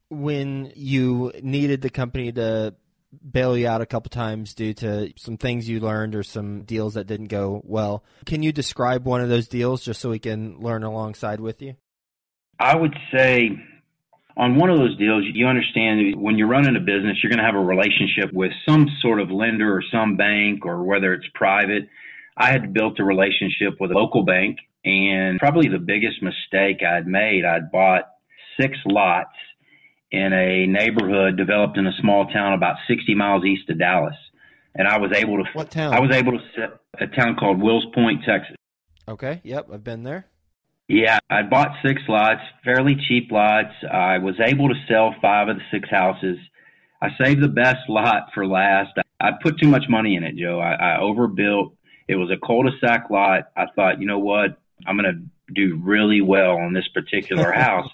When 0.09 0.71
you 0.75 1.31
needed 1.43 1.81
the 1.81 1.91
company 1.91 2.31
to 2.31 2.73
bail 3.29 3.57
you 3.57 3.67
out 3.67 3.81
a 3.81 3.85
couple 3.85 4.09
times 4.09 4.53
due 4.53 4.73
to 4.73 5.11
some 5.17 5.37
things 5.37 5.67
you 5.67 5.79
learned 5.79 6.15
or 6.15 6.23
some 6.23 6.63
deals 6.63 6.93
that 6.93 7.07
didn't 7.07 7.27
go 7.27 7.61
well, 7.63 8.03
can 8.25 8.43
you 8.43 8.51
describe 8.51 9.05
one 9.05 9.21
of 9.21 9.29
those 9.29 9.47
deals 9.47 9.83
just 9.83 9.99
so 10.01 10.09
we 10.09 10.19
can 10.19 10.59
learn 10.59 10.83
alongside 10.83 11.39
with 11.39 11.61
you? 11.61 11.75
I 12.59 12.75
would 12.75 12.95
say 13.13 13.51
on 14.37 14.55
one 14.55 14.69
of 14.69 14.77
those 14.77 14.97
deals, 14.97 15.23
you 15.33 15.47
understand 15.47 16.15
when 16.21 16.37
you're 16.37 16.47
running 16.47 16.75
a 16.75 16.79
business, 16.79 17.17
you're 17.21 17.29
going 17.29 17.39
to 17.39 17.45
have 17.45 17.55
a 17.55 17.65
relationship 17.65 18.31
with 18.33 18.51
some 18.67 18.87
sort 19.01 19.19
of 19.19 19.31
lender 19.31 19.75
or 19.75 19.83
some 19.91 20.15
bank 20.15 20.65
or 20.65 20.83
whether 20.83 21.13
it's 21.13 21.27
private. 21.33 21.89
I 22.37 22.51
had 22.51 22.73
built 22.73 22.99
a 22.99 23.03
relationship 23.03 23.79
with 23.79 23.91
a 23.91 23.93
local 23.93 24.23
bank 24.23 24.59
and 24.85 25.39
probably 25.39 25.67
the 25.67 25.79
biggest 25.79 26.21
mistake 26.21 26.81
I'd 26.83 27.05
made, 27.05 27.43
I'd 27.43 27.71
bought 27.71 28.03
six 28.59 28.77
lots 28.85 29.35
in 30.11 30.33
a 30.33 30.65
neighborhood 30.67 31.37
developed 31.37 31.77
in 31.77 31.85
a 31.85 31.93
small 32.01 32.25
town 32.27 32.53
about 32.53 32.77
60 32.87 33.13
miles 33.15 33.45
east 33.45 33.69
of 33.69 33.79
Dallas. 33.79 34.15
And 34.75 34.87
I 34.87 34.97
was 34.97 35.11
able 35.13 35.37
to, 35.37 35.49
what 35.53 35.71
town? 35.71 35.93
I 35.93 35.99
was 35.99 36.15
able 36.15 36.33
to 36.33 36.39
set 36.55 36.79
a 36.99 37.07
town 37.07 37.35
called 37.35 37.61
Wills 37.61 37.85
Point, 37.93 38.23
Texas. 38.23 38.55
Okay. 39.07 39.41
Yep. 39.43 39.67
I've 39.73 39.83
been 39.83 40.03
there. 40.03 40.25
Yeah, 40.87 41.19
I 41.29 41.43
bought 41.43 41.69
six 41.85 42.01
lots, 42.07 42.41
fairly 42.63 42.95
cheap 43.07 43.31
lots. 43.31 43.73
I 43.91 44.17
was 44.17 44.35
able 44.43 44.69
to 44.69 44.75
sell 44.87 45.13
five 45.21 45.47
of 45.47 45.57
the 45.57 45.61
six 45.71 45.87
houses. 45.87 46.37
I 46.99 47.09
saved 47.21 47.43
the 47.43 47.47
best 47.47 47.87
lot 47.87 48.29
for 48.33 48.47
last. 48.47 48.97
I 49.21 49.31
put 49.41 49.59
too 49.59 49.67
much 49.67 49.83
money 49.87 50.15
in 50.15 50.23
it, 50.23 50.35
Joe. 50.35 50.59
I, 50.59 50.73
I 50.73 50.99
overbuilt. 50.99 51.75
It 52.07 52.15
was 52.15 52.31
a 52.31 52.43
cul-de-sac 52.43 53.11
lot. 53.11 53.51
I 53.55 53.65
thought, 53.75 53.99
you 54.01 54.07
know 54.07 54.17
what? 54.17 54.59
I'm 54.87 54.97
going 54.97 55.13
to 55.13 55.53
do 55.53 55.79
really 55.83 56.21
well 56.21 56.57
on 56.57 56.73
this 56.73 56.87
particular 56.87 57.51
house. 57.55 57.89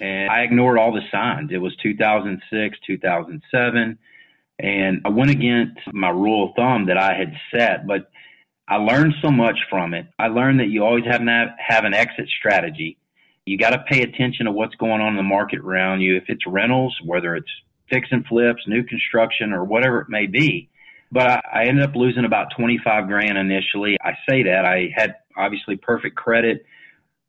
And 0.00 0.30
I 0.30 0.42
ignored 0.42 0.78
all 0.78 0.92
the 0.92 1.02
signs. 1.10 1.50
It 1.52 1.58
was 1.58 1.74
2006, 1.82 2.78
2007, 2.86 3.98
and 4.58 5.00
I 5.04 5.08
went 5.08 5.30
against 5.30 5.80
my 5.92 6.10
rule 6.10 6.48
of 6.48 6.56
thumb 6.56 6.86
that 6.86 6.98
I 6.98 7.14
had 7.14 7.32
set, 7.52 7.86
but 7.86 8.10
I 8.68 8.76
learned 8.76 9.14
so 9.22 9.30
much 9.30 9.58
from 9.70 9.94
it. 9.94 10.06
I 10.18 10.28
learned 10.28 10.60
that 10.60 10.68
you 10.68 10.84
always 10.84 11.04
have 11.06 11.20
to 11.24 11.54
have 11.58 11.84
an 11.84 11.94
exit 11.94 12.28
strategy. 12.38 12.98
You 13.46 13.56
got 13.56 13.70
to 13.70 13.84
pay 13.88 14.02
attention 14.02 14.44
to 14.44 14.52
what's 14.52 14.74
going 14.74 15.00
on 15.00 15.12
in 15.12 15.16
the 15.16 15.22
market 15.22 15.60
around 15.60 16.02
you. 16.02 16.16
If 16.16 16.24
it's 16.28 16.46
rentals, 16.46 16.94
whether 17.04 17.34
it's 17.34 17.50
fix 17.90 18.08
and 18.10 18.26
flips, 18.26 18.62
new 18.66 18.82
construction, 18.84 19.52
or 19.52 19.64
whatever 19.64 20.00
it 20.00 20.08
may 20.10 20.26
be. 20.26 20.68
But 21.10 21.30
I, 21.30 21.40
I 21.52 21.64
ended 21.64 21.84
up 21.84 21.96
losing 21.96 22.26
about 22.26 22.48
25 22.56 23.06
grand 23.06 23.38
initially. 23.38 23.96
I 24.02 24.12
say 24.28 24.42
that 24.42 24.66
I 24.66 24.90
had 24.94 25.14
obviously 25.36 25.76
perfect 25.76 26.16
credit, 26.16 26.66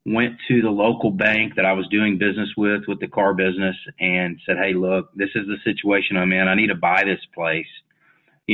went 0.06 0.36
to 0.48 0.62
the 0.62 0.70
local 0.70 1.10
bank 1.10 1.56
that 1.56 1.64
I 1.64 1.72
was 1.74 1.86
doing 1.88 2.18
business 2.18 2.48
with, 2.56 2.82
with 2.88 3.00
the 3.00 3.08
car 3.08 3.34
business 3.34 3.76
and 3.98 4.40
said, 4.46 4.56
Hey, 4.56 4.72
look, 4.72 5.10
this 5.14 5.30
is 5.34 5.46
the 5.46 5.58
situation 5.64 6.16
I'm 6.16 6.32
in. 6.32 6.48
I 6.48 6.54
need 6.54 6.68
to 6.68 6.74
buy 6.74 7.04
this 7.04 7.20
place 7.34 7.66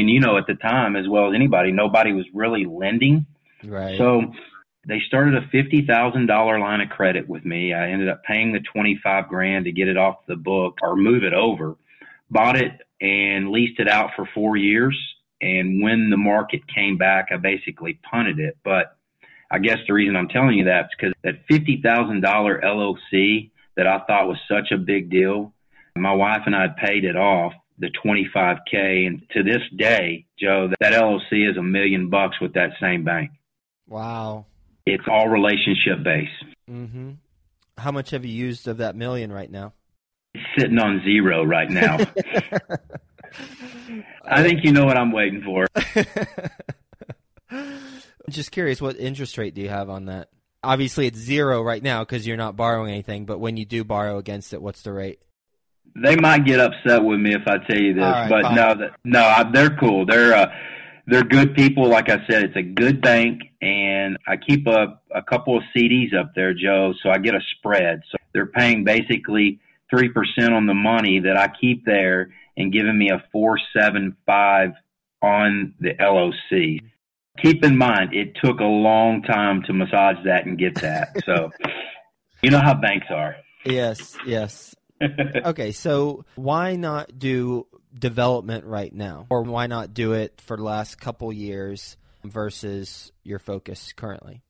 and 0.01 0.11
you 0.11 0.21
know 0.21 0.37
at 0.37 0.47
the 0.47 0.55
time 0.55 0.97
as 0.97 1.09
well 1.09 1.29
as 1.29 1.35
anybody, 1.35 1.73
nobody 1.73 2.13
was 2.13 2.27
really 2.35 2.65
lending. 2.65 3.27
Right. 3.65 3.99
So 3.99 4.33
they 4.87 5.01
started 5.07 5.35
a 5.35 5.49
fifty 5.49 5.85
thousand 5.87 6.27
dollar 6.27 6.59
line 6.59 6.81
of 6.81 6.91
credit 6.91 7.29
with 7.29 7.45
me. 7.45 7.73
I 7.73 7.91
ended 7.91 8.09
up 8.09 8.23
paying 8.25 8.53
the 8.53 8.61
twenty 8.61 9.01
five 9.03 9.29
grand 9.29 9.65
to 9.65 9.73
get 9.73 9.89
it 9.89 9.97
off 9.97 10.27
the 10.27 10.37
book 10.37 10.79
or 10.83 10.97
move 10.97 11.25
it 11.25 11.33
over. 11.33 11.77
Bought 12.31 12.57
it 12.57 12.73
and 13.01 13.51
leased 13.51 13.81
it 13.81 13.89
out 13.89 14.11
for 14.17 14.29
four 14.35 14.57
years. 14.57 14.97
And 15.41 15.83
when 15.83 16.11
the 16.11 16.17
market 16.17 16.67
came 16.67 16.97
back, 16.97 17.29
I 17.31 17.37
basically 17.37 18.01
punted 18.11 18.39
it. 18.39 18.57
But 18.65 18.96
I 19.51 19.59
guess 19.59 19.79
the 19.87 19.95
reason 19.95 20.17
I'm 20.17 20.29
telling 20.29 20.59
you 20.59 20.65
that 20.65 20.87
is 20.87 20.91
because 20.99 21.15
that 21.23 21.47
fifty 21.49 21.81
thousand 21.83 22.21
dollar 22.21 22.61
LOC 22.63 23.51
that 23.77 23.87
I 23.87 24.01
thought 24.07 24.29
was 24.29 24.39
such 24.49 24.73
a 24.73 24.79
big 24.79 25.11
deal, 25.11 25.53
my 25.97 26.13
wife 26.13 26.43
and 26.47 26.57
I 26.57 26.63
had 26.63 26.77
paid 26.77 27.05
it 27.05 27.17
off 27.17 27.53
the 27.79 27.91
25K. 28.05 29.07
And 29.07 29.23
to 29.33 29.43
this 29.43 29.63
day, 29.77 30.27
Joe, 30.39 30.71
that 30.81 30.93
LOC 30.93 31.33
is 31.33 31.57
a 31.57 31.63
million 31.63 32.09
bucks 32.11 32.41
with 32.41 32.55
that 32.55 32.71
same 32.81 33.05
bank. 33.05 33.31
Wow. 33.87 34.47
It's 34.87 35.05
all 35.11 35.29
relationship 35.29 36.03
based. 36.03 36.33
Mm-hmm. 36.71 37.13
How 37.79 37.93
much 37.93 38.11
have 38.11 38.25
you 38.25 38.33
used 38.33 38.67
of 38.69 38.79
that 38.79 38.97
million 38.97 39.31
right 39.33 39.51
now? 39.51 39.75
It's 40.35 40.45
sitting 40.59 40.79
on 40.79 41.03
zero 41.05 41.45
right 41.45 41.71
now. 41.71 41.99
I 44.25 44.43
think 44.43 44.65
you 44.65 44.73
know 44.73 44.85
what 44.85 44.97
I'm 44.97 45.13
waiting 45.13 45.43
for. 45.43 45.67
Just 48.29 48.51
curious, 48.51 48.81
what 48.81 48.97
interest 48.97 49.39
rate 49.39 49.55
do 49.55 49.61
you 49.61 49.69
have 49.69 49.89
on 49.89 50.07
that? 50.07 50.29
Obviously, 50.63 51.07
it's 51.07 51.19
zero 51.19 51.63
right 51.63 51.83
now 51.83 52.03
because 52.03 52.27
you're 52.27 52.37
not 52.37 52.57
borrowing 52.57 52.91
anything. 52.91 53.25
But 53.25 53.39
when 53.39 53.57
you 53.57 53.65
do 53.65 53.85
borrow 53.85 54.19
against 54.19 54.53
it, 54.53 54.61
what's 54.61 54.83
the 54.83 54.93
rate? 54.93 55.21
they 56.03 56.17
might 56.17 56.45
get 56.45 56.61
upset 56.61 57.03
with 57.03 57.21
me 57.21 57.35
if 57.35 57.47
I 57.47 57.59
tell 57.59 57.79
you 57.79 57.95
this, 57.95 58.03
right, 58.03 58.29
but 58.29 58.43
fine. 58.43 58.55
no, 58.55 58.75
that, 58.75 58.91
no, 59.05 59.23
I, 59.23 59.51
they're 59.51 59.77
cool. 59.77 60.05
They're 60.05 60.35
uh, 60.35 60.53
they're 61.07 61.23
good 61.23 61.55
people. 61.55 61.89
Like 61.89 62.11
I 62.11 62.19
said, 62.29 62.45
it's 62.45 62.57
a 62.57 62.63
good 62.63 63.01
bank, 63.01 63.43
and 63.63 64.19
I 64.27 64.37
keep 64.37 64.67
a 64.67 64.99
a 65.15 65.23
couple 65.23 65.57
of 65.57 65.63
CDs 65.75 66.15
up 66.15 66.33
there, 66.35 66.53
Joe, 66.53 66.93
so 67.03 67.11
I 67.11 67.19
get 67.19 67.35
a 67.35 67.41
spread. 67.57 68.03
So 68.11 68.19
they're 68.33 68.47
paying 68.47 68.85
basically 68.85 69.61
three 69.89 70.11
percent 70.11 70.53
on 70.53 70.67
the 70.67 70.75
money 70.75 71.21
that 71.21 71.37
I 71.37 71.49
keep 71.49 71.85
there, 71.85 72.35
and 72.57 72.73
giving 72.73 72.99
me 72.99 73.11
a 73.11 73.25
four 73.33 73.59
seven 73.75 74.17
five 74.27 74.73
on 75.23 75.75
the 75.81 75.95
LOC. 75.99 76.83
Keep 77.43 77.65
in 77.65 77.77
mind, 77.77 78.15
it 78.15 78.37
took 78.43 78.61
a 78.61 78.65
long 78.65 79.23
time 79.23 79.63
to 79.67 79.73
massage 79.73 80.17
that 80.25 80.47
and 80.47 80.59
get 80.59 80.75
that. 80.77 81.17
So, 81.25 81.51
you 82.43 82.51
know 82.51 82.61
how 82.61 82.75
banks 82.75 83.07
are. 83.11 83.37
Yes, 83.65 84.17
yes. 84.27 84.75
okay, 85.45 85.73
so 85.73 86.25
why 86.37 86.77
not 86.77 87.19
do 87.19 87.67
development 87.99 88.65
right 88.65 88.93
now? 88.93 89.27
Or 89.31 89.43
why 89.43 89.67
not 89.67 89.95
do 89.95 90.13
it 90.13 90.41
for 90.41 90.57
the 90.57 90.63
last 90.63 91.01
couple 91.01 91.33
years 91.33 91.97
versus 92.25 93.13
your 93.23 93.39
focus 93.39 93.93
currently? 93.93 94.43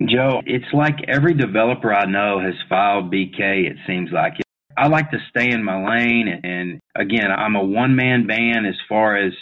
Joe, 0.00 0.42
it's 0.46 0.72
like 0.72 0.96
every 1.06 1.34
developer 1.34 1.92
I 1.92 2.06
know 2.06 2.40
has 2.40 2.54
filed 2.68 3.12
BK, 3.12 3.70
it 3.70 3.76
seems 3.86 4.10
like. 4.12 4.34
I 4.76 4.88
like 4.88 5.10
to 5.10 5.18
stay 5.28 5.50
in 5.50 5.62
my 5.62 5.76
lane 5.86 6.40
and 6.42 6.80
again, 6.96 7.30
I'm 7.30 7.56
a 7.56 7.64
one 7.64 7.94
man 7.94 8.26
band 8.26 8.66
as 8.66 8.74
far 8.88 9.16
as 9.16 9.32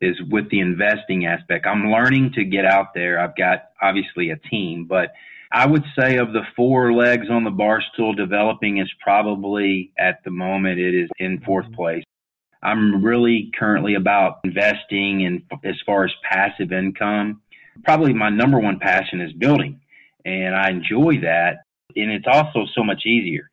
is 0.00 0.16
with 0.30 0.50
the 0.50 0.60
investing 0.60 1.26
aspect. 1.26 1.66
I'm 1.66 1.90
learning 1.90 2.32
to 2.34 2.44
get 2.44 2.64
out 2.64 2.94
there. 2.94 3.20
I've 3.20 3.36
got 3.36 3.70
obviously 3.80 4.30
a 4.30 4.36
team, 4.36 4.86
but 4.86 5.12
I 5.52 5.66
would 5.66 5.84
say 5.98 6.16
of 6.16 6.32
the 6.32 6.42
four 6.54 6.92
legs 6.92 7.26
on 7.28 7.44
the 7.44 7.50
bar 7.50 7.82
stool, 7.92 8.14
developing 8.14 8.78
is 8.78 8.90
probably 9.00 9.92
at 9.98 10.22
the 10.24 10.30
moment 10.30 10.78
it 10.78 10.94
is 10.94 11.10
in 11.18 11.40
fourth 11.40 11.70
place. 11.72 12.04
I'm 12.62 13.02
really 13.02 13.50
currently 13.58 13.94
about 13.94 14.40
investing 14.44 15.24
and 15.26 15.42
as 15.64 15.76
far 15.84 16.04
as 16.04 16.12
passive 16.30 16.72
income. 16.72 17.40
Probably 17.84 18.12
my 18.12 18.28
number 18.28 18.58
one 18.58 18.78
passion 18.78 19.20
is 19.20 19.32
building 19.32 19.80
and 20.24 20.54
I 20.54 20.70
enjoy 20.70 21.20
that. 21.22 21.64
And 21.96 22.10
it's 22.10 22.26
also 22.30 22.66
so 22.74 22.84
much 22.84 23.02
easier. 23.06 23.50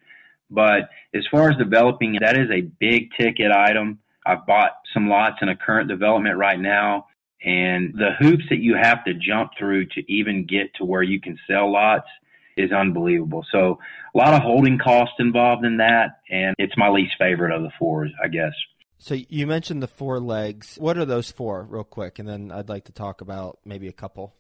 But 0.50 0.90
as 1.14 1.26
far 1.32 1.50
as 1.50 1.58
developing, 1.58 2.18
that 2.22 2.38
is 2.38 2.50
a 2.52 2.62
big 2.62 3.10
ticket 3.20 3.52
item. 3.52 4.00
I've 4.28 4.46
bought 4.46 4.72
some 4.94 5.08
lots 5.08 5.38
in 5.42 5.50
a 5.50 5.56
current 5.56 5.88
development 5.88 6.38
right 6.38 6.60
now 6.60 7.08
and 7.44 7.94
the 7.94 8.12
hoops 8.20 8.44
that 8.50 8.60
you 8.60 8.76
have 8.76 9.04
to 9.06 9.14
jump 9.14 9.52
through 9.58 9.86
to 9.86 10.12
even 10.12 10.46
get 10.46 10.74
to 10.76 10.86
where 10.86 11.04
you 11.04 11.22
can 11.22 11.38
sell 11.48 11.72
lots 11.72 12.08
is 12.56 12.72
unbelievable. 12.72 13.46
So 13.52 13.80
a 14.16 14.18
lot 14.18 14.34
of 14.34 14.42
holding 14.42 14.80
costs 14.80 15.16
involved 15.20 15.64
in 15.64 15.78
that, 15.78 16.20
and 16.30 16.56
it's 16.58 16.74
my 16.76 16.90
least 16.90 17.14
favorite 17.20 17.56
of 17.56 17.62
the 17.62 17.72
fours, 17.78 18.12
I 18.24 18.28
guess. 18.28 18.54
So 18.98 19.16
you 19.30 19.46
mentioned 19.46 19.84
the 19.84 19.88
four 19.88 20.20
legs. 20.20 20.76
What 20.80 20.98
are 20.98 21.06
those 21.06 21.32
for, 21.32 21.64
real 21.70 21.84
quick? 21.84 22.18
And 22.18 22.28
then 22.28 22.52
I'd 22.52 22.70
like 22.70 22.86
to 22.86 22.92
talk 22.92 23.22
about 23.22 23.60
maybe 23.64 23.88
a 23.88 23.94
couple. 23.94 24.34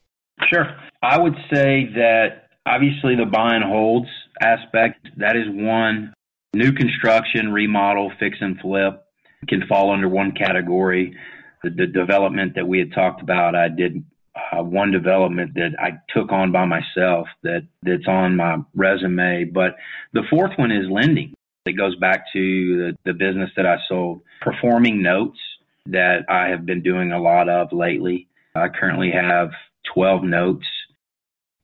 Sure. 0.51 0.65
I 1.03 1.20
would 1.20 1.36
say 1.53 1.89
that 1.96 2.50
obviously 2.65 3.15
the 3.15 3.25
buy 3.25 3.53
and 3.53 3.63
holds 3.63 4.08
aspect, 4.41 5.08
that 5.17 5.36
is 5.36 5.46
one. 5.48 6.13
New 6.56 6.72
construction, 6.72 7.53
remodel, 7.53 8.12
fix 8.20 8.38
and 8.41 8.60
flip 8.60 9.07
can 9.48 9.65
fall 9.67 9.91
under 9.91 10.10
one 10.10 10.32
category 10.32 11.15
the, 11.63 11.70
the 11.70 11.88
development 11.88 12.56
that 12.56 12.67
we 12.67 12.79
had 12.79 12.94
talked 12.94 13.22
about, 13.22 13.56
I 13.56 13.70
did 13.70 14.03
uh, 14.36 14.63
one 14.63 14.91
development 14.91 15.53
that 15.56 15.72
I 15.79 16.00
took 16.13 16.32
on 16.32 16.51
by 16.51 16.65
myself 16.65 17.27
that 17.44 17.67
that's 17.82 18.08
on 18.08 18.36
my 18.36 18.58
resume. 18.75 19.46
But 19.46 19.75
the 20.13 20.24
fourth 20.29 20.51
one 20.58 20.72
is 20.72 20.89
lending. 20.89 21.34
It 21.65 21.74
goes 21.74 21.96
back 21.98 22.25
to 22.34 22.77
the, 22.77 22.98
the 23.06 23.13
business 23.13 23.50
that 23.58 23.65
I 23.65 23.77
sold, 23.89 24.22
performing 24.41 25.01
notes 25.01 25.39
that 25.88 26.25
I 26.29 26.50
have 26.50 26.65
been 26.65 26.82
doing 26.82 27.12
a 27.12 27.22
lot 27.22 27.50
of 27.50 27.74
lately. 27.74 28.27
I 28.56 28.67
currently 28.70 29.12
have 29.12 29.50
12 29.94 30.24
notes, 30.24 30.65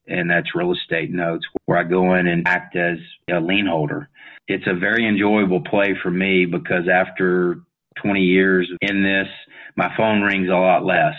and 0.07 0.29
that's 0.29 0.55
real 0.55 0.73
estate 0.73 1.11
notes 1.11 1.45
where 1.65 1.77
I 1.77 1.83
go 1.83 2.15
in 2.15 2.27
and 2.27 2.47
act 2.47 2.75
as 2.75 2.97
a 3.29 3.39
lien 3.39 3.67
holder. 3.67 4.09
It's 4.47 4.67
a 4.67 4.77
very 4.77 5.07
enjoyable 5.07 5.61
play 5.61 5.95
for 6.01 6.11
me 6.11 6.45
because 6.45 6.87
after 6.91 7.61
20 8.01 8.21
years 8.21 8.69
in 8.81 9.03
this, 9.03 9.27
my 9.75 9.89
phone 9.95 10.21
rings 10.21 10.49
a 10.49 10.53
lot 10.53 10.85
less. 10.85 11.15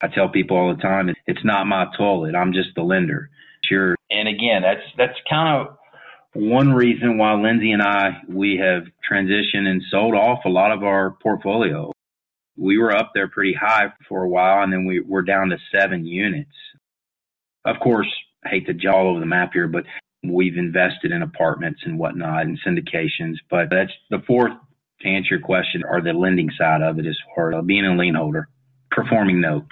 I 0.00 0.08
tell 0.08 0.28
people 0.28 0.56
all 0.56 0.74
the 0.74 0.82
time, 0.82 1.10
it's 1.26 1.44
not 1.44 1.66
my 1.66 1.86
toilet. 1.96 2.34
I'm 2.34 2.52
just 2.52 2.70
the 2.74 2.82
lender. 2.82 3.30
Sure. 3.64 3.94
And 4.10 4.28
again, 4.28 4.62
that's 4.62 4.82
that's 4.98 5.18
kind 5.30 5.60
of 5.60 5.76
one 6.34 6.72
reason 6.72 7.18
why 7.18 7.34
Lindsay 7.34 7.72
and 7.72 7.82
I 7.82 8.20
we 8.28 8.60
have 8.62 8.84
transitioned 9.08 9.66
and 9.66 9.82
sold 9.90 10.14
off 10.14 10.40
a 10.44 10.48
lot 10.48 10.72
of 10.72 10.82
our 10.82 11.16
portfolio. 11.22 11.92
We 12.56 12.78
were 12.78 12.94
up 12.94 13.12
there 13.14 13.28
pretty 13.28 13.54
high 13.54 13.92
for 14.08 14.22
a 14.22 14.28
while, 14.28 14.62
and 14.62 14.72
then 14.72 14.84
we 14.84 15.00
were 15.00 15.22
down 15.22 15.50
to 15.50 15.58
seven 15.74 16.04
units. 16.04 16.50
Of 17.64 17.76
course, 17.80 18.08
I 18.44 18.48
hate 18.48 18.66
to 18.66 18.74
jaw 18.74 19.08
over 19.08 19.20
the 19.20 19.26
map 19.26 19.50
here, 19.52 19.68
but 19.68 19.84
we've 20.24 20.56
invested 20.56 21.12
in 21.12 21.22
apartments 21.22 21.80
and 21.84 21.98
whatnot 21.98 22.42
and 22.42 22.58
syndications. 22.66 23.36
But 23.50 23.70
that's 23.70 23.92
the 24.10 24.22
fourth 24.26 24.52
to 25.00 25.08
answer 25.08 25.36
your 25.36 25.40
question, 25.40 25.82
or 25.88 26.00
the 26.00 26.12
lending 26.12 26.50
side 26.56 26.82
of 26.82 26.98
it 26.98 27.06
as 27.06 27.16
far 27.34 27.52
as 27.54 27.64
being 27.64 27.84
a 27.84 27.96
lien 27.96 28.14
holder, 28.14 28.48
performing 28.90 29.40
note. 29.40 29.64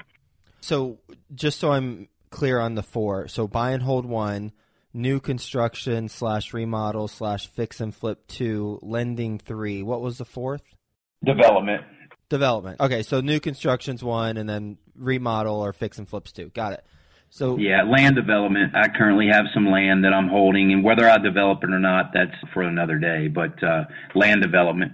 So 0.60 0.98
just 1.34 1.58
so 1.58 1.72
I'm 1.72 2.08
clear 2.30 2.58
on 2.58 2.74
the 2.74 2.82
four, 2.82 3.28
so 3.28 3.46
buy 3.46 3.70
and 3.70 3.82
hold 3.82 4.06
one, 4.06 4.52
new 4.92 5.20
construction 5.20 6.08
slash 6.08 6.52
remodel 6.52 7.08
slash 7.08 7.46
fix 7.46 7.80
and 7.80 7.94
flip 7.94 8.26
two, 8.26 8.78
lending 8.82 9.38
three. 9.38 9.82
What 9.82 10.00
was 10.00 10.18
the 10.18 10.24
fourth? 10.24 10.62
Development. 11.24 11.82
Development. 12.28 12.80
Okay, 12.80 13.02
so 13.02 13.20
new 13.20 13.40
construction's 13.40 14.02
one, 14.02 14.36
and 14.36 14.48
then 14.48 14.78
remodel 14.96 15.60
or 15.60 15.72
fix 15.72 15.98
and 15.98 16.08
flips 16.08 16.32
two. 16.32 16.50
Got 16.50 16.74
it. 16.74 16.84
So 17.30 17.56
yeah, 17.56 17.84
land 17.84 18.16
development. 18.16 18.74
I 18.74 18.88
currently 18.88 19.28
have 19.28 19.46
some 19.54 19.70
land 19.70 20.04
that 20.04 20.12
I'm 20.12 20.28
holding, 20.28 20.72
and 20.72 20.82
whether 20.82 21.08
I 21.08 21.16
develop 21.18 21.62
it 21.62 21.70
or 21.70 21.78
not, 21.78 22.10
that's 22.12 22.34
for 22.52 22.62
another 22.62 22.98
day. 22.98 23.28
But 23.28 23.62
uh, 23.62 23.84
land 24.14 24.42
development. 24.42 24.92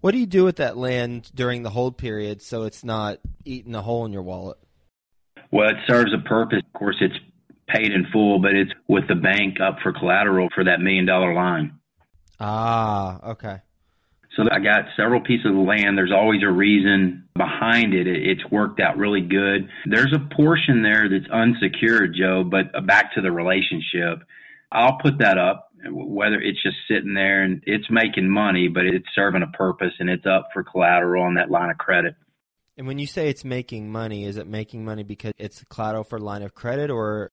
What 0.00 0.12
do 0.12 0.18
you 0.18 0.26
do 0.26 0.44
with 0.44 0.56
that 0.56 0.76
land 0.76 1.30
during 1.34 1.62
the 1.62 1.70
hold 1.70 1.96
period 1.96 2.42
so 2.42 2.64
it's 2.64 2.82
not 2.82 3.18
eating 3.44 3.74
a 3.74 3.82
hole 3.82 4.04
in 4.04 4.12
your 4.12 4.22
wallet? 4.22 4.58
Well, 5.52 5.68
it 5.68 5.76
serves 5.86 6.12
a 6.12 6.26
purpose. 6.26 6.62
Of 6.66 6.72
course, 6.72 6.96
it's 7.00 7.14
paid 7.68 7.92
in 7.92 8.06
full, 8.12 8.40
but 8.40 8.54
it's 8.54 8.72
with 8.88 9.06
the 9.06 9.14
bank 9.14 9.60
up 9.60 9.76
for 9.82 9.92
collateral 9.92 10.48
for 10.54 10.64
that 10.64 10.80
million 10.80 11.06
dollar 11.06 11.34
line. 11.34 11.78
Ah, 12.40 13.30
okay. 13.30 13.58
So 14.36 14.44
I 14.50 14.60
got 14.60 14.86
several 14.96 15.20
pieces 15.20 15.46
of 15.46 15.56
land. 15.56 15.98
There's 15.98 16.12
always 16.12 16.42
a 16.42 16.50
reason 16.50 17.28
behind 17.36 17.92
it. 17.92 18.06
It's 18.06 18.42
worked 18.50 18.80
out 18.80 18.96
really 18.96 19.20
good. 19.20 19.68
There's 19.84 20.14
a 20.14 20.34
portion 20.34 20.82
there 20.82 21.08
that's 21.08 21.30
unsecured, 21.30 22.14
Joe, 22.18 22.42
but 22.42 22.74
uh, 22.74 22.80
back 22.80 23.14
to 23.14 23.20
the 23.20 23.30
relationship. 23.30 24.26
I'll 24.70 24.98
put 25.02 25.18
that 25.18 25.36
up 25.36 25.72
whether 25.90 26.40
it's 26.40 26.62
just 26.62 26.76
sitting 26.88 27.14
there 27.14 27.42
and 27.42 27.62
it's 27.66 27.86
making 27.90 28.28
money, 28.28 28.68
but 28.68 28.84
it's 28.84 29.06
serving 29.14 29.42
a 29.42 29.56
purpose 29.56 29.92
and 29.98 30.08
it's 30.08 30.26
up 30.26 30.48
for 30.52 30.62
collateral 30.62 31.24
on 31.24 31.34
that 31.34 31.50
line 31.50 31.70
of 31.70 31.78
credit. 31.78 32.14
And 32.76 32.86
when 32.86 32.98
you 32.98 33.06
say 33.06 33.28
it's 33.28 33.44
making 33.44 33.90
money, 33.90 34.24
is 34.24 34.36
it 34.36 34.46
making 34.46 34.84
money 34.84 35.02
because 35.02 35.32
it's 35.38 35.64
collateral 35.64 36.04
for 36.04 36.18
line 36.18 36.42
of 36.42 36.54
credit 36.54 36.90
or 36.90 37.30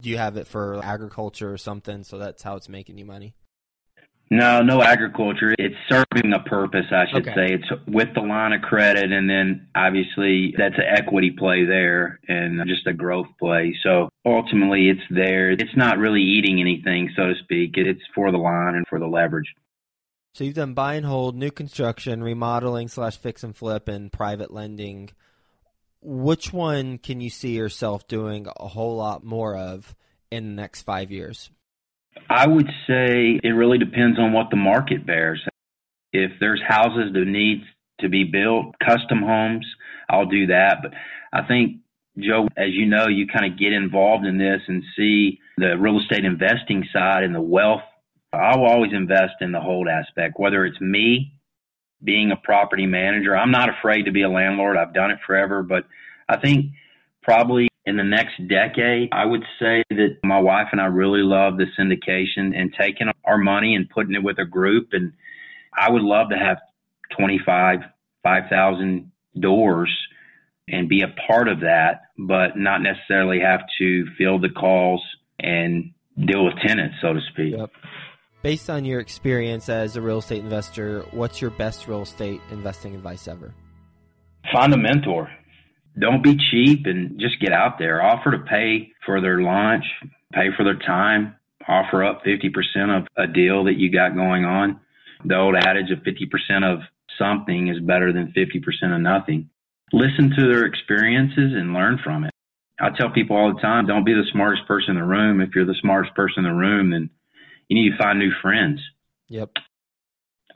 do 0.00 0.10
you 0.10 0.18
have 0.18 0.36
it 0.36 0.46
for 0.46 0.80
agriculture 0.82 1.52
or 1.52 1.58
something 1.58 2.02
so 2.02 2.18
that's 2.18 2.42
how 2.42 2.56
it's 2.56 2.68
making 2.68 2.98
you 2.98 3.04
money? 3.04 3.34
No, 4.30 4.62
no 4.62 4.82
agriculture. 4.82 5.54
It's 5.58 5.74
serving 5.90 6.32
a 6.32 6.40
purpose, 6.40 6.86
I 6.90 7.04
should 7.12 7.28
okay. 7.28 7.34
say. 7.34 7.54
It's 7.54 7.82
with 7.86 8.14
the 8.14 8.22
line 8.22 8.54
of 8.54 8.62
credit, 8.62 9.12
and 9.12 9.28
then 9.28 9.68
obviously 9.74 10.54
that's 10.56 10.76
an 10.76 10.84
equity 10.88 11.30
play 11.30 11.66
there 11.66 12.18
and 12.28 12.58
just 12.66 12.86
a 12.86 12.94
growth 12.94 13.26
play. 13.38 13.76
So 13.82 14.08
ultimately, 14.24 14.88
it's 14.88 15.02
there. 15.10 15.50
It's 15.50 15.76
not 15.76 15.98
really 15.98 16.22
eating 16.22 16.60
anything, 16.60 17.10
so 17.14 17.26
to 17.26 17.34
speak. 17.42 17.72
It's 17.76 18.00
for 18.14 18.30
the 18.30 18.38
line 18.38 18.74
and 18.74 18.86
for 18.88 18.98
the 18.98 19.06
leverage. 19.06 19.52
So 20.34 20.44
you've 20.44 20.54
done 20.54 20.72
buy 20.72 20.94
and 20.94 21.04
hold, 21.04 21.36
new 21.36 21.50
construction, 21.50 22.22
remodeling 22.22 22.88
slash 22.88 23.18
fix 23.18 23.44
and 23.44 23.54
flip, 23.54 23.86
and 23.86 24.10
private 24.10 24.50
lending. 24.50 25.10
Which 26.00 26.54
one 26.54 26.96
can 26.96 27.20
you 27.20 27.28
see 27.28 27.54
yourself 27.54 28.08
doing 28.08 28.46
a 28.56 28.66
whole 28.66 28.96
lot 28.96 29.24
more 29.24 29.56
of 29.56 29.94
in 30.30 30.48
the 30.48 30.62
next 30.62 30.82
five 30.82 31.10
years? 31.10 31.50
I 32.28 32.46
would 32.46 32.70
say 32.86 33.40
it 33.42 33.50
really 33.50 33.78
depends 33.78 34.18
on 34.18 34.32
what 34.32 34.50
the 34.50 34.56
market 34.56 35.06
bears. 35.06 35.42
If 36.12 36.32
there's 36.40 36.62
houses 36.66 37.12
that 37.12 37.26
need 37.26 37.62
to 38.00 38.08
be 38.08 38.24
built, 38.24 38.74
custom 38.78 39.22
homes, 39.22 39.66
I'll 40.08 40.26
do 40.26 40.46
that. 40.46 40.78
But 40.82 40.92
I 41.32 41.46
think, 41.46 41.78
Joe, 42.18 42.48
as 42.56 42.70
you 42.72 42.86
know, 42.86 43.08
you 43.08 43.26
kind 43.26 43.50
of 43.50 43.58
get 43.58 43.72
involved 43.72 44.26
in 44.26 44.38
this 44.38 44.60
and 44.68 44.82
see 44.96 45.40
the 45.56 45.78
real 45.78 46.00
estate 46.00 46.24
investing 46.24 46.86
side 46.92 47.24
and 47.24 47.34
the 47.34 47.40
wealth. 47.40 47.82
I'll 48.32 48.64
always 48.64 48.92
invest 48.92 49.34
in 49.40 49.52
the 49.52 49.60
hold 49.60 49.88
aspect, 49.88 50.38
whether 50.38 50.64
it's 50.64 50.80
me 50.80 51.34
being 52.02 52.32
a 52.32 52.36
property 52.36 52.86
manager. 52.86 53.36
I'm 53.36 53.50
not 53.50 53.68
afraid 53.68 54.04
to 54.04 54.12
be 54.12 54.22
a 54.22 54.28
landlord. 54.28 54.76
I've 54.76 54.94
done 54.94 55.10
it 55.10 55.18
forever, 55.26 55.62
but 55.62 55.84
I 56.28 56.36
think 56.38 56.72
probably 57.22 57.68
in 57.84 57.96
the 57.96 58.04
next 58.04 58.34
decade, 58.48 59.08
I 59.12 59.24
would 59.24 59.42
say 59.58 59.82
that 59.90 60.18
my 60.22 60.38
wife 60.38 60.68
and 60.72 60.80
I 60.80 60.86
really 60.86 61.22
love 61.22 61.56
the 61.56 61.66
syndication 61.78 62.56
and 62.56 62.72
taking 62.78 63.08
our 63.24 63.38
money 63.38 63.74
and 63.74 63.88
putting 63.90 64.14
it 64.14 64.22
with 64.22 64.38
a 64.38 64.44
group. 64.44 64.90
And 64.92 65.12
I 65.76 65.90
would 65.90 66.02
love 66.02 66.30
to 66.30 66.36
have 66.36 66.58
25, 67.18 67.80
5,000 68.22 69.10
doors 69.40 69.90
and 70.68 70.88
be 70.88 71.02
a 71.02 71.12
part 71.26 71.48
of 71.48 71.60
that, 71.60 72.02
but 72.16 72.56
not 72.56 72.82
necessarily 72.82 73.40
have 73.40 73.60
to 73.78 74.06
field 74.16 74.42
the 74.42 74.48
calls 74.48 75.02
and 75.40 75.92
deal 76.24 76.44
with 76.44 76.54
tenants, 76.64 76.96
so 77.02 77.12
to 77.12 77.20
speak. 77.32 77.54
Yep. 77.56 77.70
Based 78.42 78.70
on 78.70 78.84
your 78.84 79.00
experience 79.00 79.68
as 79.68 79.96
a 79.96 80.00
real 80.00 80.18
estate 80.18 80.42
investor, 80.42 81.00
what's 81.10 81.40
your 81.40 81.50
best 81.50 81.88
real 81.88 82.02
estate 82.02 82.40
investing 82.50 82.94
advice 82.94 83.26
ever? 83.26 83.54
Find 84.52 84.72
a 84.72 84.76
mentor 84.76 85.30
don't 85.98 86.22
be 86.22 86.36
cheap 86.50 86.86
and 86.86 87.18
just 87.18 87.40
get 87.40 87.52
out 87.52 87.78
there. 87.78 88.02
Offer 88.02 88.32
to 88.32 88.38
pay 88.38 88.92
for 89.04 89.20
their 89.20 89.40
lunch, 89.40 89.84
pay 90.32 90.48
for 90.56 90.64
their 90.64 90.78
time, 90.78 91.36
offer 91.68 92.04
up 92.04 92.24
50% 92.24 92.48
of 92.96 93.06
a 93.16 93.26
deal 93.26 93.64
that 93.64 93.76
you 93.76 93.90
got 93.90 94.14
going 94.14 94.44
on. 94.44 94.80
The 95.24 95.36
old 95.36 95.54
adage 95.56 95.90
of 95.90 96.00
50% 96.00 96.64
of 96.64 96.80
something 97.18 97.68
is 97.68 97.80
better 97.80 98.12
than 98.12 98.32
50% 98.36 98.94
of 98.94 99.00
nothing. 99.00 99.50
Listen 99.92 100.30
to 100.36 100.48
their 100.48 100.64
experiences 100.64 101.52
and 101.54 101.74
learn 101.74 102.00
from 102.02 102.24
it. 102.24 102.30
I 102.80 102.88
tell 102.90 103.10
people 103.10 103.36
all 103.36 103.54
the 103.54 103.60
time, 103.60 103.86
don't 103.86 104.04
be 104.04 104.14
the 104.14 104.26
smartest 104.32 104.66
person 104.66 104.96
in 104.96 105.02
the 105.02 105.06
room. 105.06 105.40
If 105.40 105.50
you're 105.54 105.66
the 105.66 105.76
smartest 105.80 106.14
person 106.14 106.44
in 106.44 106.50
the 106.50 106.58
room, 106.58 106.90
then 106.90 107.10
you 107.68 107.80
need 107.80 107.90
to 107.90 108.02
find 108.02 108.18
new 108.18 108.32
friends. 108.40 108.80
Yep. 109.28 109.50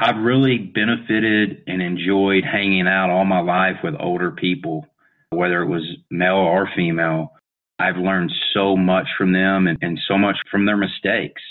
I've 0.01 0.23
really 0.23 0.59
benefited 0.59 1.63
and 1.67 1.81
enjoyed 1.81 2.45
hanging 2.45 2.89
out 2.89 3.11
all 3.11 3.25
my 3.25 3.41
life 3.41 3.77
with 3.85 3.95
older 3.99 4.31
people 4.31 4.87
whether 5.31 5.63
it 5.63 5.69
was 5.69 5.85
male 6.11 6.37
or 6.37 6.69
female. 6.75 7.33
I've 7.79 7.97
learned 7.97 8.33
so 8.55 8.77
much 8.77 9.07
from 9.19 9.33
them 9.33 9.67
and, 9.67 9.79
and 9.83 9.99
so 10.09 10.17
much 10.17 10.37
from 10.51 10.65
their 10.65 10.77
mistakes. 10.77 11.43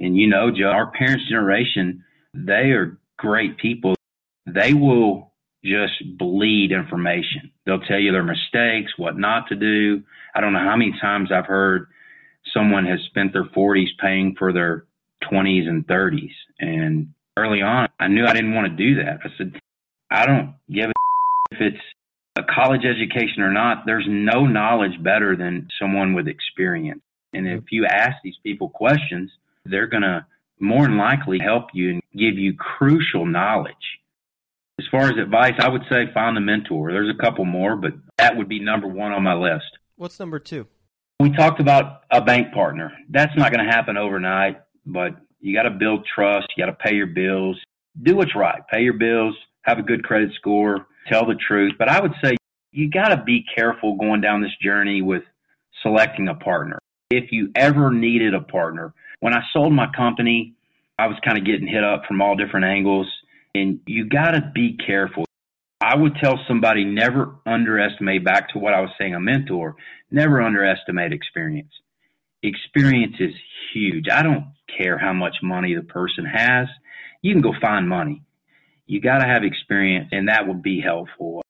And 0.00 0.16
you 0.16 0.28
know, 0.28 0.50
Joe, 0.50 0.66
our 0.66 0.90
parents' 0.90 1.28
generation, 1.28 2.04
they 2.34 2.72
are 2.72 2.98
great 3.16 3.56
people. 3.56 3.94
They 4.46 4.74
will 4.74 5.32
just 5.64 6.18
bleed 6.18 6.72
information. 6.72 7.50
They'll 7.64 7.80
tell 7.80 7.98
you 7.98 8.12
their 8.12 8.22
mistakes, 8.22 8.92
what 8.96 9.18
not 9.18 9.48
to 9.48 9.56
do. 9.56 10.02
I 10.34 10.40
don't 10.40 10.52
know 10.52 10.60
how 10.60 10.76
many 10.76 10.92
times 11.00 11.30
I've 11.32 11.46
heard 11.46 11.88
someone 12.52 12.86
has 12.86 13.00
spent 13.06 13.32
their 13.32 13.44
40s 13.44 13.88
paying 14.00 14.36
for 14.38 14.52
their 14.52 14.84
20s 15.24 15.66
and 15.66 15.86
30s. 15.86 16.30
And 16.60 17.08
early 17.36 17.62
on, 17.62 17.88
I 17.98 18.08
knew 18.08 18.26
I 18.26 18.32
didn't 18.32 18.54
want 18.54 18.70
to 18.70 18.76
do 18.76 19.02
that. 19.02 19.20
I 19.24 19.28
said, 19.36 19.58
I 20.10 20.26
don't 20.26 20.54
give 20.70 20.90
a 20.90 20.92
if 21.52 21.60
it's 21.60 21.82
a 22.36 22.42
college 22.42 22.82
education 22.84 23.42
or 23.42 23.50
not, 23.50 23.84
there's 23.86 24.06
no 24.08 24.44
knowledge 24.46 25.02
better 25.02 25.36
than 25.36 25.68
someone 25.80 26.14
with 26.14 26.28
experience. 26.28 27.00
And 27.32 27.48
if 27.48 27.64
you 27.70 27.86
ask 27.86 28.16
these 28.22 28.36
people 28.42 28.68
questions, 28.68 29.30
they're 29.64 29.86
going 29.86 30.02
to 30.02 30.26
more 30.60 30.84
than 30.84 30.96
likely 30.96 31.38
help 31.38 31.68
you 31.74 31.90
and 31.90 32.02
give 32.14 32.38
you 32.38 32.54
crucial 32.54 33.26
knowledge. 33.26 33.74
As 34.78 34.86
far 34.90 35.04
as 35.04 35.16
advice, 35.16 35.54
I 35.58 35.68
would 35.68 35.82
say 35.90 36.04
find 36.12 36.36
a 36.36 36.40
mentor. 36.40 36.92
There's 36.92 37.14
a 37.14 37.22
couple 37.22 37.44
more, 37.44 37.76
but 37.76 37.92
that 38.18 38.36
would 38.36 38.48
be 38.48 38.60
number 38.60 38.86
one 38.86 39.12
on 39.12 39.22
my 39.22 39.34
list. 39.34 39.78
What's 39.96 40.20
number 40.20 40.38
two? 40.38 40.66
We 41.20 41.30
talked 41.32 41.60
about 41.60 42.02
a 42.10 42.20
bank 42.20 42.52
partner. 42.52 42.92
That's 43.08 43.34
not 43.36 43.52
going 43.52 43.64
to 43.64 43.72
happen 43.72 43.96
overnight, 43.96 44.60
but 44.84 45.16
you 45.40 45.54
got 45.54 45.62
to 45.62 45.70
build 45.70 46.06
trust. 46.14 46.48
You 46.56 46.66
got 46.66 46.70
to 46.70 46.84
pay 46.84 46.94
your 46.94 47.06
bills. 47.06 47.58
Do 48.02 48.16
what's 48.16 48.36
right. 48.36 48.60
Pay 48.70 48.82
your 48.82 48.94
bills. 48.94 49.34
Have 49.62 49.78
a 49.78 49.82
good 49.82 50.04
credit 50.04 50.30
score 50.36 50.86
tell 51.10 51.26
the 51.26 51.34
truth. 51.34 51.74
But 51.78 51.88
I 51.88 52.00
would 52.00 52.12
say 52.22 52.36
you 52.72 52.90
got 52.90 53.08
to 53.08 53.22
be 53.22 53.44
careful 53.56 53.96
going 53.96 54.20
down 54.20 54.42
this 54.42 54.56
journey 54.62 55.02
with 55.02 55.22
selecting 55.82 56.28
a 56.28 56.34
partner. 56.34 56.78
If 57.10 57.32
you 57.32 57.50
ever 57.54 57.90
needed 57.90 58.34
a 58.34 58.40
partner, 58.40 58.92
when 59.20 59.34
I 59.34 59.42
sold 59.52 59.72
my 59.72 59.86
company, 59.96 60.54
I 60.98 61.06
was 61.06 61.16
kind 61.24 61.38
of 61.38 61.44
getting 61.44 61.68
hit 61.68 61.84
up 61.84 62.04
from 62.06 62.20
all 62.20 62.36
different 62.36 62.66
angles, 62.66 63.06
and 63.54 63.80
you 63.86 64.08
got 64.08 64.32
to 64.32 64.50
be 64.54 64.76
careful. 64.84 65.24
I 65.80 65.94
would 65.96 66.16
tell 66.16 66.38
somebody 66.48 66.84
never 66.84 67.34
underestimate, 67.46 68.24
back 68.24 68.50
to 68.50 68.58
what 68.58 68.74
I 68.74 68.80
was 68.80 68.90
saying, 68.98 69.14
a 69.14 69.20
mentor, 69.20 69.76
never 70.10 70.42
underestimate 70.42 71.12
experience. 71.12 71.72
Experience 72.42 73.16
is 73.20 73.34
huge. 73.72 74.06
I 74.10 74.22
don't 74.22 74.46
care 74.76 74.98
how 74.98 75.12
much 75.12 75.36
money 75.42 75.74
the 75.74 75.82
person 75.82 76.24
has. 76.24 76.68
You 77.22 77.32
can 77.32 77.42
go 77.42 77.52
find 77.60 77.88
money 77.88 78.22
you 78.86 79.00
got 79.00 79.18
to 79.18 79.26
have 79.26 79.44
experience, 79.44 80.08
and 80.12 80.28
that 80.28 80.46
would 80.46 80.62
be 80.62 80.80
helpful. 80.80 81.42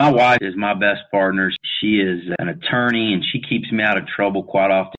My 0.00 0.10
wife 0.10 0.38
is 0.40 0.56
my 0.56 0.74
best 0.74 1.02
partner. 1.10 1.50
She 1.80 2.00
is 2.00 2.20
an 2.38 2.48
attorney 2.48 3.14
and 3.14 3.24
she 3.24 3.40
keeps 3.40 3.70
me 3.70 3.82
out 3.82 3.96
of 3.96 4.06
trouble 4.06 4.42
quite 4.42 4.70
often. 4.70 4.96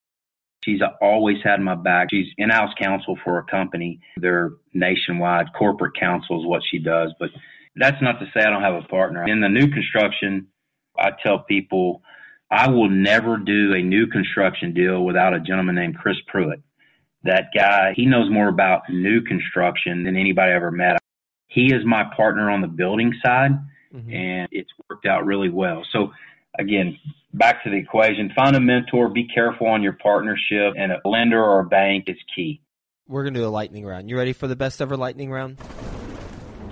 She's 0.63 0.79
always 1.01 1.37
had 1.43 1.59
my 1.59 1.75
back. 1.75 2.07
She's 2.09 2.27
in-house 2.37 2.73
counsel 2.81 3.19
for 3.23 3.37
a 3.37 3.43
company. 3.43 3.99
They're 4.17 4.53
nationwide. 4.73 5.47
Corporate 5.55 5.95
counsel 5.99 6.39
is 6.39 6.47
what 6.47 6.63
she 6.71 6.79
does. 6.79 7.13
But 7.19 7.29
that's 7.75 8.01
not 8.01 8.19
to 8.19 8.25
say 8.33 8.39
I 8.39 8.49
don't 8.49 8.63
have 8.63 8.83
a 8.83 8.87
partner. 8.87 9.27
In 9.27 9.41
the 9.41 9.49
new 9.49 9.67
construction, 9.67 10.47
I 10.97 11.11
tell 11.21 11.39
people 11.39 12.01
I 12.49 12.69
will 12.69 12.89
never 12.89 13.37
do 13.37 13.73
a 13.73 13.81
new 13.81 14.07
construction 14.07 14.73
deal 14.73 15.03
without 15.03 15.35
a 15.35 15.39
gentleman 15.39 15.75
named 15.75 15.97
Chris 15.97 16.17
Pruitt. 16.27 16.61
That 17.23 17.49
guy, 17.55 17.93
he 17.95 18.05
knows 18.05 18.31
more 18.31 18.47
about 18.47 18.89
new 18.89 19.21
construction 19.21 20.03
than 20.03 20.15
anybody 20.15 20.51
I 20.51 20.55
ever 20.55 20.71
met. 20.71 20.97
He 21.47 21.73
is 21.73 21.85
my 21.85 22.03
partner 22.15 22.49
on 22.49 22.61
the 22.61 22.67
building 22.67 23.13
side, 23.23 23.51
mm-hmm. 23.93 24.11
and 24.11 24.49
it's 24.51 24.69
worked 24.89 25.05
out 25.05 25.25
really 25.25 25.49
well. 25.49 25.85
So, 25.91 26.11
again, 26.59 26.97
back 27.33 27.63
to 27.63 27.69
the 27.69 27.77
equation 27.77 28.31
find 28.35 28.55
a 28.55 28.59
mentor, 28.59 29.09
be 29.09 29.27
careful 29.27 29.67
on 29.67 29.83
your 29.83 29.93
partnership, 29.93 30.73
and 30.77 30.91
a 30.91 31.07
lender 31.07 31.41
or 31.41 31.59
a 31.59 31.65
bank 31.65 32.05
is 32.07 32.17
key. 32.35 32.61
We're 33.07 33.23
going 33.23 33.35
to 33.35 33.41
do 33.41 33.45
a 33.45 33.49
lightning 33.49 33.85
round. 33.85 34.09
You 34.09 34.17
ready 34.17 34.33
for 34.33 34.47
the 34.47 34.55
best 34.55 34.81
ever 34.81 34.97
lightning 34.97 35.29
round? 35.29 35.59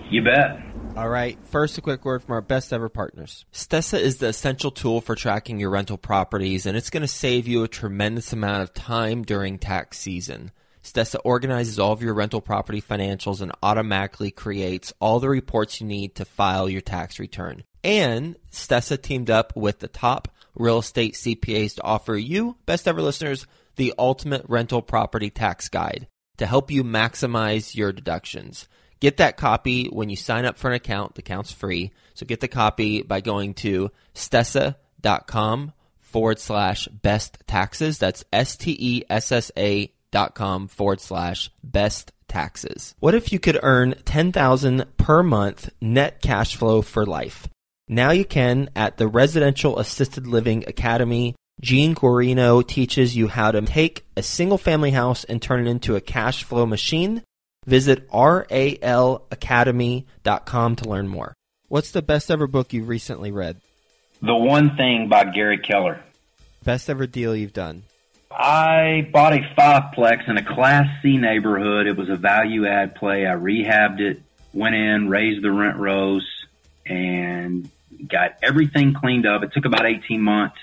You 0.09 0.23
bet. 0.23 0.59
All 0.95 1.09
right. 1.09 1.37
First, 1.45 1.77
a 1.77 1.81
quick 1.81 2.05
word 2.05 2.23
from 2.23 2.33
our 2.33 2.41
best 2.41 2.71
ever 2.71 2.87
partners. 2.87 3.45
Stessa 3.51 3.99
is 3.99 4.17
the 4.17 4.27
essential 4.27 4.69
tool 4.69 5.01
for 5.01 5.15
tracking 5.15 5.59
your 5.59 5.71
rental 5.71 5.97
properties, 5.97 6.65
and 6.65 6.77
it's 6.77 6.91
going 6.91 7.01
to 7.01 7.07
save 7.07 7.47
you 7.47 7.63
a 7.63 7.67
tremendous 7.67 8.31
amount 8.31 8.61
of 8.61 8.73
time 8.73 9.23
during 9.23 9.57
tax 9.57 9.97
season. 9.97 10.51
Stessa 10.83 11.19
organizes 11.23 11.79
all 11.79 11.93
of 11.93 12.01
your 12.01 12.13
rental 12.13 12.41
property 12.41 12.81
financials 12.81 13.41
and 13.41 13.51
automatically 13.63 14.31
creates 14.31 14.93
all 14.99 15.19
the 15.19 15.29
reports 15.29 15.79
you 15.79 15.87
need 15.87 16.15
to 16.15 16.25
file 16.25 16.69
your 16.69 16.81
tax 16.81 17.19
return. 17.19 17.63
And 17.83 18.35
Stessa 18.51 19.01
teamed 19.01 19.29
up 19.29 19.55
with 19.55 19.79
the 19.79 19.87
top 19.87 20.27
real 20.55 20.79
estate 20.79 21.13
CPAs 21.15 21.75
to 21.75 21.83
offer 21.83 22.15
you, 22.15 22.57
best 22.65 22.87
ever 22.87 23.01
listeners, 23.01 23.47
the 23.75 23.93
ultimate 23.97 24.45
rental 24.47 24.81
property 24.81 25.29
tax 25.29 25.69
guide 25.69 26.07
to 26.37 26.45
help 26.45 26.71
you 26.71 26.83
maximize 26.83 27.75
your 27.75 27.91
deductions. 27.91 28.67
Get 28.99 29.17
that 29.17 29.37
copy 29.37 29.87
when 29.87 30.09
you 30.09 30.15
sign 30.15 30.45
up 30.45 30.57
for 30.57 30.69
an 30.69 30.75
account. 30.75 31.15
The 31.15 31.21
account's 31.21 31.51
free. 31.51 31.91
So 32.13 32.25
get 32.25 32.39
the 32.39 32.47
copy 32.47 33.01
by 33.01 33.21
going 33.21 33.53
to 33.55 33.91
stessa.com 34.15 35.73
forward 35.99 36.39
slash 36.39 36.87
best 36.87 37.37
taxes. 37.47 37.97
That's 37.97 38.23
S 38.31 38.55
T 38.55 38.75
E 38.79 39.03
S 39.09 39.31
S 39.31 39.51
A 39.57 39.92
dot 40.13 40.35
com 40.35 40.69
forward 40.69 41.01
slash 41.01 41.51
best 41.61 42.13
taxes. 42.29 42.95
What 42.99 43.15
if 43.15 43.33
you 43.33 43.39
could 43.39 43.59
earn 43.61 43.95
10000 44.05 44.85
per 44.97 45.21
month 45.21 45.69
net 45.81 46.21
cash 46.21 46.55
flow 46.55 46.81
for 46.81 47.05
life? 47.05 47.49
Now 47.89 48.11
you 48.11 48.23
can 48.23 48.69
at 48.73 48.95
the 48.95 49.09
Residential 49.09 49.77
Assisted 49.77 50.25
Living 50.25 50.63
Academy. 50.67 51.35
Gene 51.61 51.93
Guarino 51.93 52.65
teaches 52.65 53.17
you 53.17 53.27
how 53.27 53.51
to 53.51 53.61
take 53.63 54.05
a 54.15 54.23
single 54.23 54.57
family 54.57 54.91
house 54.91 55.25
and 55.25 55.41
turn 55.41 55.67
it 55.67 55.69
into 55.69 55.97
a 55.97 56.01
cash 56.01 56.45
flow 56.45 56.65
machine 56.65 57.21
Visit 57.65 58.09
ralacademy.com 58.09 60.75
to 60.75 60.89
learn 60.89 61.07
more. 61.07 61.33
What's 61.67 61.91
the 61.91 62.01
best 62.01 62.29
ever 62.29 62.47
book 62.47 62.73
you've 62.73 62.89
recently 62.89 63.31
read? 63.31 63.61
The 64.21 64.35
One 64.35 64.75
Thing 64.75 65.07
by 65.09 65.23
Gary 65.25 65.57
Keller. 65.57 66.03
Best 66.63 66.89
ever 66.89 67.07
deal 67.07 67.35
you've 67.35 67.53
done? 67.53 67.83
I 68.35 69.07
bought 69.11 69.33
a 69.33 69.41
fiveplex 69.57 70.27
in 70.27 70.37
a 70.37 70.43
Class 70.43 70.87
C 71.01 71.17
neighborhood. 71.17 71.87
It 71.87 71.95
was 71.95 72.09
a 72.09 72.15
value 72.15 72.65
add 72.65 72.95
play. 72.95 73.27
I 73.27 73.33
rehabbed 73.35 73.99
it, 73.99 74.21
went 74.53 74.75
in, 74.75 75.09
raised 75.09 75.43
the 75.43 75.51
rent 75.51 75.77
rose, 75.77 76.27
and 76.85 77.69
got 78.07 78.37
everything 78.41 78.93
cleaned 78.93 79.25
up. 79.25 79.43
It 79.43 79.53
took 79.53 79.65
about 79.65 79.85
18 79.85 80.21
months 80.21 80.57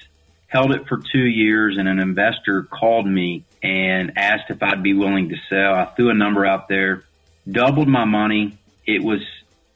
held 0.50 0.72
it 0.72 0.86
for 0.88 0.98
two 0.98 1.24
years 1.24 1.78
and 1.78 1.88
an 1.88 2.00
investor 2.00 2.64
called 2.64 3.06
me 3.06 3.44
and 3.62 4.12
asked 4.16 4.50
if 4.50 4.62
I'd 4.62 4.82
be 4.82 4.94
willing 4.94 5.28
to 5.28 5.36
sell. 5.48 5.74
I 5.74 5.84
threw 5.94 6.10
a 6.10 6.14
number 6.14 6.44
out 6.44 6.68
there, 6.68 7.04
doubled 7.48 7.88
my 7.88 8.04
money. 8.04 8.58
It 8.84 9.02
was 9.02 9.20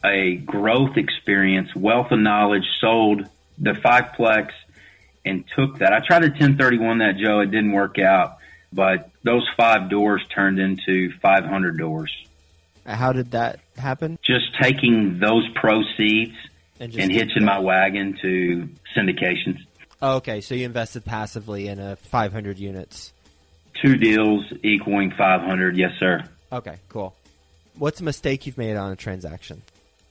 a 0.05 0.35
growth 0.35 0.97
experience, 0.97 1.75
wealth 1.77 2.11
of 2.11 2.19
knowledge, 2.19 2.67
sold 2.81 3.29
the 3.57 3.71
fiveplex 3.71 4.51
and 5.25 5.45
took 5.57 5.79
that. 5.79 5.93
I 5.93 6.01
tried 6.01 6.21
to 6.21 6.29
1031 6.29 6.99
that, 6.99 7.17
Joe. 7.17 7.41
It 7.41 7.51
didn't 7.51 7.73
work 7.73 7.99
out, 7.99 8.39
but 8.73 9.11
those 9.23 9.49
five 9.57 9.89
doors 9.89 10.25
turned 10.35 10.59
into 10.59 11.13
500 11.21 11.79
doors. 11.79 12.13
How 12.87 13.13
did 13.13 13.31
that 13.31 13.61
happen? 13.77 14.19
Just 14.23 14.55
taking 14.61 15.19
those 15.19 15.49
proceeds 15.55 16.35
and, 16.79 16.95
and 16.95 17.11
hitching 17.11 17.45
my 17.45 17.59
wagon 17.59 18.19
to 18.21 18.69
syndications. 18.97 19.61
Oh, 20.03 20.17
okay, 20.17 20.41
so 20.43 20.55
you 20.55 20.67
invested 20.67 21.05
passively 21.05 21.69
in 21.69 21.79
a 21.79 21.97
500 21.97 22.59
units. 22.59 23.13
Two 23.83 23.97
deals 23.97 24.45
equaling 24.63 25.11
500, 25.17 25.77
yes, 25.77 25.93
sir. 25.99 26.23
Okay, 26.53 26.77
cool. 26.89 27.15
What's 27.79 28.01
a 28.01 28.05
mistake 28.05 28.47
you've 28.47 28.59
made 28.59 28.77
on 28.77 28.93
a 28.93 28.97
transaction? 28.97 29.63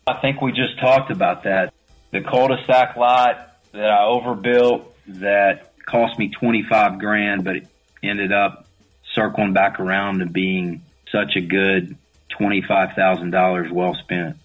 I 0.08 0.20
think 0.20 0.42
we 0.42 0.52
just 0.52 0.80
talked 0.80 1.12
about 1.12 1.44
that. 1.44 1.74
The 2.12 2.22
cul-de-sac 2.22 2.98
lot 2.98 3.56
that 3.72 3.90
I 3.90 4.06
overbuilt 4.06 4.93
that 5.08 5.74
cost 5.86 6.18
me 6.18 6.30
25 6.30 7.00
grand, 7.00 7.44
but 7.44 7.58
it 7.58 7.68
ended 8.02 8.32
up 8.32 8.68
circling 9.14 9.54
back 9.54 9.80
around 9.80 10.20
to 10.20 10.26
being 10.26 10.82
such 11.12 11.36
a 11.36 11.42
good 11.42 11.96
$25,000 12.40 13.72
well 13.72 13.94
spent. 13.96 14.38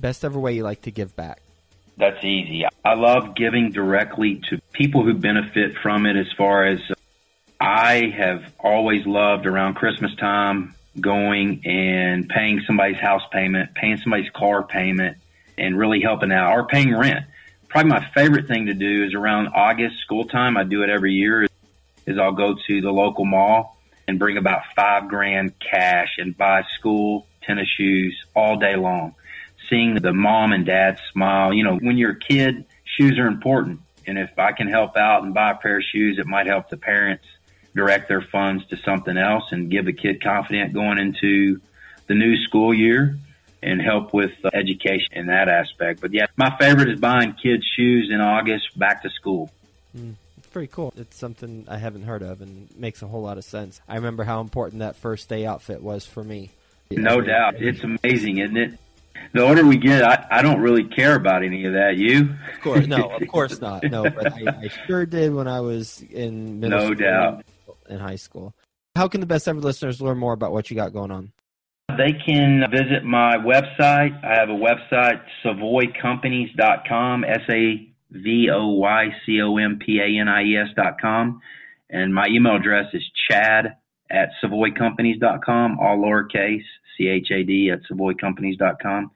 Best 0.00 0.24
ever 0.24 0.38
way 0.38 0.54
you 0.54 0.62
like 0.62 0.82
to 0.82 0.90
give 0.90 1.14
back? 1.16 1.40
That's 1.96 2.24
easy. 2.24 2.64
I 2.84 2.94
love 2.94 3.34
giving 3.34 3.72
directly 3.72 4.40
to 4.48 4.58
people 4.72 5.04
who 5.04 5.14
benefit 5.14 5.76
from 5.82 6.06
it 6.06 6.16
as 6.16 6.32
far 6.36 6.66
as 6.66 6.80
I 7.60 8.12
have 8.16 8.52
always 8.58 9.04
loved 9.06 9.44
around 9.46 9.74
Christmas 9.74 10.14
time 10.16 10.74
going 10.98 11.60
and 11.66 12.28
paying 12.28 12.62
somebody's 12.66 12.98
house 12.98 13.22
payment, 13.30 13.74
paying 13.74 13.98
somebody's 13.98 14.30
car 14.30 14.62
payment, 14.62 15.18
and 15.58 15.78
really 15.78 16.00
helping 16.00 16.32
out 16.32 16.52
or 16.52 16.66
paying 16.66 16.96
rent. 16.96 17.26
Probably 17.70 17.88
my 17.88 18.04
favorite 18.12 18.48
thing 18.48 18.66
to 18.66 18.74
do 18.74 19.04
is 19.04 19.14
around 19.14 19.48
August 19.54 20.00
school 20.00 20.24
time. 20.24 20.56
I 20.56 20.64
do 20.64 20.82
it 20.82 20.90
every 20.90 21.12
year. 21.12 21.46
Is 22.04 22.18
I'll 22.18 22.32
go 22.32 22.56
to 22.66 22.80
the 22.80 22.90
local 22.90 23.24
mall 23.24 23.78
and 24.08 24.18
bring 24.18 24.36
about 24.36 24.62
five 24.74 25.08
grand 25.08 25.52
cash 25.60 26.16
and 26.18 26.36
buy 26.36 26.64
school 26.76 27.28
tennis 27.42 27.68
shoes 27.68 28.16
all 28.34 28.56
day 28.56 28.74
long 28.74 29.14
seeing 29.68 29.94
the 29.94 30.12
mom 30.12 30.52
and 30.52 30.66
dad 30.66 30.98
smile. 31.12 31.54
You 31.54 31.62
know, 31.62 31.76
when 31.76 31.96
you're 31.96 32.12
a 32.12 32.18
kid, 32.18 32.66
shoes 32.84 33.18
are 33.20 33.28
important. 33.28 33.80
And 34.04 34.18
if 34.18 34.36
I 34.36 34.50
can 34.50 34.66
help 34.66 34.96
out 34.96 35.22
and 35.22 35.32
buy 35.32 35.52
a 35.52 35.54
pair 35.54 35.78
of 35.78 35.84
shoes, 35.84 36.18
it 36.18 36.26
might 36.26 36.48
help 36.48 36.70
the 36.70 36.76
parents 36.76 37.24
direct 37.76 38.08
their 38.08 38.22
funds 38.22 38.66
to 38.66 38.76
something 38.78 39.16
else 39.16 39.52
and 39.52 39.70
give 39.70 39.84
the 39.84 39.92
kid 39.92 40.20
confidence 40.20 40.72
going 40.72 40.98
into 40.98 41.60
the 42.08 42.14
new 42.14 42.36
school 42.42 42.74
year 42.74 43.16
and 43.62 43.80
help 43.80 44.12
with 44.14 44.32
uh, 44.44 44.50
education 44.54 45.08
in 45.12 45.26
that 45.26 45.48
aspect. 45.48 46.00
But 46.00 46.12
yeah, 46.12 46.26
my 46.36 46.56
favorite 46.58 46.88
is 46.88 47.00
buying 47.00 47.34
kids 47.34 47.64
shoes 47.76 48.10
in 48.12 48.20
August 48.20 48.78
back 48.78 49.02
to 49.02 49.10
school. 49.10 49.50
Mm, 49.96 50.14
it's 50.38 50.46
pretty 50.48 50.68
cool. 50.68 50.92
It's 50.96 51.16
something 51.16 51.66
I 51.68 51.78
haven't 51.78 52.02
heard 52.02 52.22
of 52.22 52.40
and 52.40 52.68
makes 52.76 53.02
a 53.02 53.06
whole 53.06 53.22
lot 53.22 53.38
of 53.38 53.44
sense. 53.44 53.80
I 53.88 53.96
remember 53.96 54.24
how 54.24 54.40
important 54.40 54.80
that 54.80 54.96
first 54.96 55.28
day 55.28 55.46
outfit 55.46 55.82
was 55.82 56.06
for 56.06 56.24
me. 56.24 56.50
No 56.90 57.20
doubt. 57.20 57.56
It's 57.56 57.82
amazing, 57.84 58.38
isn't 58.38 58.56
it? 58.56 58.78
the 59.32 59.42
older 59.42 59.64
we 59.64 59.76
get, 59.76 60.02
I, 60.02 60.26
I 60.30 60.42
don't 60.42 60.60
really 60.60 60.84
care 60.84 61.14
about 61.14 61.44
any 61.44 61.64
of 61.64 61.74
that. 61.74 61.96
You? 61.96 62.34
Of 62.52 62.60
course, 62.62 62.86
no, 62.86 63.10
of 63.10 63.28
course 63.28 63.60
not. 63.60 63.84
No, 63.84 64.04
but 64.04 64.32
I, 64.32 64.64
I 64.64 64.68
sure 64.86 65.06
did 65.06 65.32
when 65.34 65.48
I 65.48 65.60
was 65.60 66.02
in 66.02 66.60
middle 66.60 66.78
no 66.78 66.84
school 66.86 66.96
doubt 66.96 67.44
in 67.88 67.98
high 67.98 68.16
school. 68.16 68.54
How 68.96 69.08
can 69.08 69.20
the 69.20 69.26
best 69.26 69.46
ever 69.46 69.60
listeners 69.60 70.00
learn 70.00 70.18
more 70.18 70.32
about 70.32 70.52
what 70.52 70.70
you 70.70 70.76
got 70.76 70.92
going 70.92 71.10
on? 71.10 71.32
They 71.96 72.12
can 72.12 72.64
visit 72.70 73.04
my 73.04 73.36
website. 73.36 74.24
I 74.24 74.38
have 74.38 74.48
a 74.48 74.52
website, 74.52 75.22
savoycompanies.com, 75.44 77.24
S 77.24 77.40
A 77.50 77.92
V 78.10 78.50
O 78.52 78.68
Y 78.68 79.08
C 79.24 79.40
O 79.42 79.56
M 79.56 79.78
P 79.78 80.00
A 80.00 80.20
N 80.20 80.28
I 80.28 80.42
E 80.42 80.56
S.com. 80.56 81.40
And 81.90 82.14
my 82.14 82.26
email 82.28 82.56
address 82.56 82.86
is 82.92 83.02
chad 83.28 83.76
at 84.10 84.30
savoycompanies.com, 84.42 85.78
all 85.78 85.98
lowercase, 85.98 86.64
C-H-A-D 86.96 87.70
at 87.70 87.80
savoycompanies.com. 87.90 89.10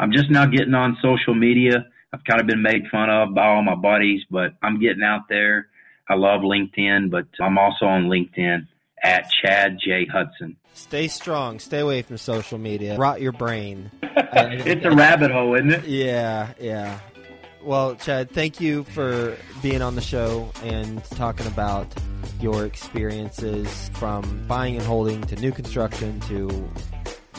I'm 0.00 0.12
just 0.12 0.30
now 0.30 0.46
getting 0.46 0.74
on 0.74 0.96
social 1.02 1.34
media. 1.34 1.86
I've 2.12 2.24
kind 2.24 2.40
of 2.40 2.46
been 2.46 2.62
made 2.62 2.84
fun 2.90 3.10
of 3.10 3.34
by 3.34 3.46
all 3.46 3.62
my 3.62 3.74
buddies, 3.74 4.22
but 4.30 4.54
I'm 4.62 4.80
getting 4.80 5.02
out 5.02 5.28
there. 5.28 5.68
I 6.08 6.14
love 6.14 6.40
LinkedIn, 6.40 7.10
but 7.10 7.26
I'm 7.40 7.58
also 7.58 7.86
on 7.86 8.04
LinkedIn 8.04 8.66
at 9.02 9.30
Chad 9.30 9.78
J. 9.84 10.06
Hudson. 10.06 10.56
Stay 10.74 11.08
strong. 11.08 11.58
Stay 11.58 11.80
away 11.80 12.02
from 12.02 12.18
social 12.18 12.58
media. 12.58 12.96
Rot 12.96 13.20
your 13.20 13.32
brain. 13.32 13.90
it's 14.02 14.84
a 14.84 14.90
rabbit 14.90 15.30
hole, 15.30 15.54
isn't 15.54 15.72
it? 15.72 15.84
Yeah, 15.84 16.52
yeah. 16.60 17.00
Well, 17.62 17.96
Chad, 17.96 18.30
thank 18.30 18.60
you 18.60 18.84
for 18.84 19.36
being 19.62 19.82
on 19.82 19.96
the 19.96 20.00
show 20.00 20.50
and 20.62 21.04
talking 21.04 21.46
about 21.46 21.92
your 22.40 22.64
experiences 22.64 23.90
from 23.94 24.46
buying 24.46 24.76
and 24.76 24.84
holding 24.84 25.20
to 25.22 25.36
new 25.36 25.50
construction 25.50 26.20
to 26.20 26.70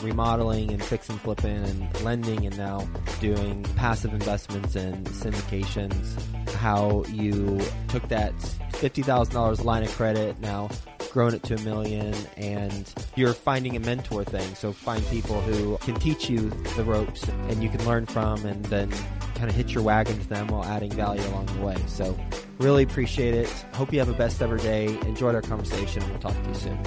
remodeling 0.02 0.70
and 0.72 0.82
fix 0.82 1.08
and 1.08 1.20
flipping 1.20 1.56
and 1.56 2.00
lending 2.02 2.46
and 2.46 2.56
now 2.56 2.88
doing 3.20 3.62
passive 3.76 4.12
investments 4.12 4.76
and 4.76 5.06
syndications, 5.06 6.20
how 6.52 7.04
you 7.08 7.60
took 7.88 8.06
that 8.08 8.34
$50,000 8.72 9.64
line 9.64 9.82
of 9.82 9.90
credit, 9.92 10.38
now 10.40 10.68
grown 11.10 11.34
it 11.34 11.42
to 11.44 11.54
a 11.54 11.60
million, 11.60 12.14
and 12.36 12.92
you're 13.16 13.34
finding 13.34 13.76
a 13.76 13.80
mentor 13.80 14.24
thing. 14.24 14.54
So 14.54 14.72
find 14.72 15.04
people 15.08 15.40
who 15.40 15.76
can 15.78 15.94
teach 15.96 16.30
you 16.30 16.50
the 16.76 16.84
ropes 16.84 17.28
and 17.28 17.62
you 17.62 17.68
can 17.68 17.84
learn 17.86 18.06
from 18.06 18.44
and 18.46 18.64
then 18.66 18.90
kind 19.34 19.50
of 19.50 19.56
hitch 19.56 19.72
your 19.72 19.82
wagon 19.82 20.18
to 20.18 20.28
them 20.28 20.48
while 20.48 20.64
adding 20.64 20.90
value 20.90 21.26
along 21.28 21.46
the 21.46 21.64
way. 21.64 21.76
So 21.86 22.18
really 22.58 22.82
appreciate 22.82 23.34
it. 23.34 23.48
Hope 23.74 23.92
you 23.92 23.98
have 23.98 24.08
a 24.08 24.14
best 24.14 24.40
ever 24.42 24.58
day. 24.58 24.86
Enjoyed 25.02 25.34
our 25.34 25.42
conversation. 25.42 26.02
We'll 26.10 26.18
talk 26.18 26.40
to 26.42 26.48
you 26.48 26.54
soon. 26.54 26.78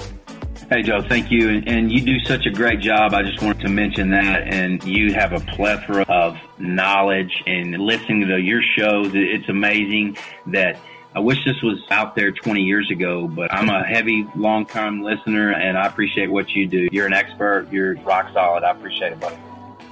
Hey, 0.70 0.82
Joe, 0.82 1.02
thank 1.02 1.30
you. 1.30 1.62
And 1.66 1.92
you 1.92 2.00
do 2.00 2.18
such 2.20 2.46
a 2.46 2.50
great 2.50 2.80
job. 2.80 3.12
I 3.12 3.22
just 3.22 3.42
wanted 3.42 3.60
to 3.62 3.68
mention 3.68 4.10
that. 4.10 4.48
And 4.48 4.82
you 4.84 5.12
have 5.12 5.32
a 5.32 5.40
plethora 5.40 6.04
of 6.08 6.38
knowledge 6.58 7.42
and 7.46 7.76
listening 7.76 8.26
to 8.28 8.40
your 8.40 8.62
shows. 8.62 9.10
It's 9.14 9.48
amazing 9.48 10.16
that 10.46 10.78
I 11.14 11.20
wish 11.20 11.44
this 11.44 11.62
was 11.62 11.80
out 11.90 12.16
there 12.16 12.32
20 12.32 12.62
years 12.62 12.90
ago, 12.90 13.28
but 13.28 13.52
I'm 13.54 13.68
a 13.68 13.84
heavy, 13.84 14.26
long 14.34 14.66
time 14.66 15.02
listener 15.02 15.52
and 15.52 15.78
I 15.78 15.86
appreciate 15.86 16.28
what 16.28 16.50
you 16.50 16.66
do. 16.66 16.88
You're 16.90 17.06
an 17.06 17.12
expert. 17.12 17.68
You're 17.70 17.94
rock 18.00 18.32
solid. 18.32 18.64
I 18.64 18.72
appreciate 18.72 19.12
it, 19.12 19.20
buddy. 19.20 19.36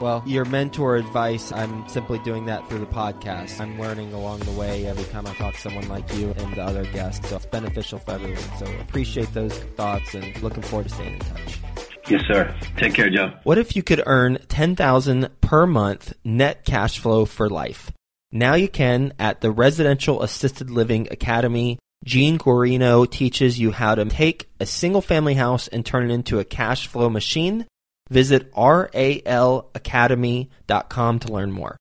Well, 0.00 0.24
your 0.26 0.44
mentor 0.44 0.96
advice, 0.96 1.52
I'm 1.52 1.88
simply 1.88 2.18
doing 2.20 2.46
that 2.46 2.68
through 2.68 2.80
the 2.80 2.86
podcast. 2.86 3.60
I'm 3.60 3.78
learning 3.78 4.12
along 4.12 4.40
the 4.40 4.50
way 4.50 4.84
every 4.84 5.04
time 5.04 5.28
I 5.28 5.34
talk 5.34 5.54
to 5.54 5.60
someone 5.60 5.86
like 5.88 6.12
you 6.14 6.34
and 6.38 6.56
the 6.56 6.62
other 6.62 6.84
guests. 6.86 7.28
So 7.28 7.36
it's 7.36 7.46
beneficial 7.46 8.00
for 8.00 8.14
everyone. 8.14 8.42
So 8.58 8.66
appreciate 8.80 9.32
those 9.32 9.56
thoughts 9.56 10.14
and 10.14 10.42
looking 10.42 10.64
forward 10.64 10.88
to 10.88 10.94
staying 10.94 11.14
in 11.14 11.20
touch. 11.20 11.60
Yes, 12.08 12.22
sir. 12.26 12.52
Take 12.78 12.94
care, 12.94 13.10
Joe. 13.10 13.32
What 13.44 13.58
if 13.58 13.76
you 13.76 13.84
could 13.84 14.02
earn 14.04 14.38
10,000 14.48 15.28
per 15.40 15.68
month 15.68 16.14
net 16.24 16.64
cash 16.64 16.98
flow 16.98 17.24
for 17.24 17.48
life? 17.48 17.92
Now 18.32 18.54
you 18.54 18.68
can 18.68 19.12
at 19.18 19.42
the 19.42 19.50
Residential 19.50 20.22
Assisted 20.22 20.70
Living 20.70 21.08
Academy. 21.10 21.78
Gene 22.04 22.38
Guarino 22.38 23.08
teaches 23.08 23.60
you 23.60 23.70
how 23.70 23.94
to 23.94 24.06
take 24.06 24.48
a 24.58 24.66
single 24.66 25.02
family 25.02 25.34
house 25.34 25.68
and 25.68 25.86
turn 25.86 26.10
it 26.10 26.14
into 26.14 26.40
a 26.40 26.44
cash 26.44 26.88
flow 26.88 27.08
machine 27.08 27.66
Visit 28.12 28.52
ralacademy.com 28.52 31.18
to 31.20 31.32
learn 31.32 31.50
more. 31.50 31.70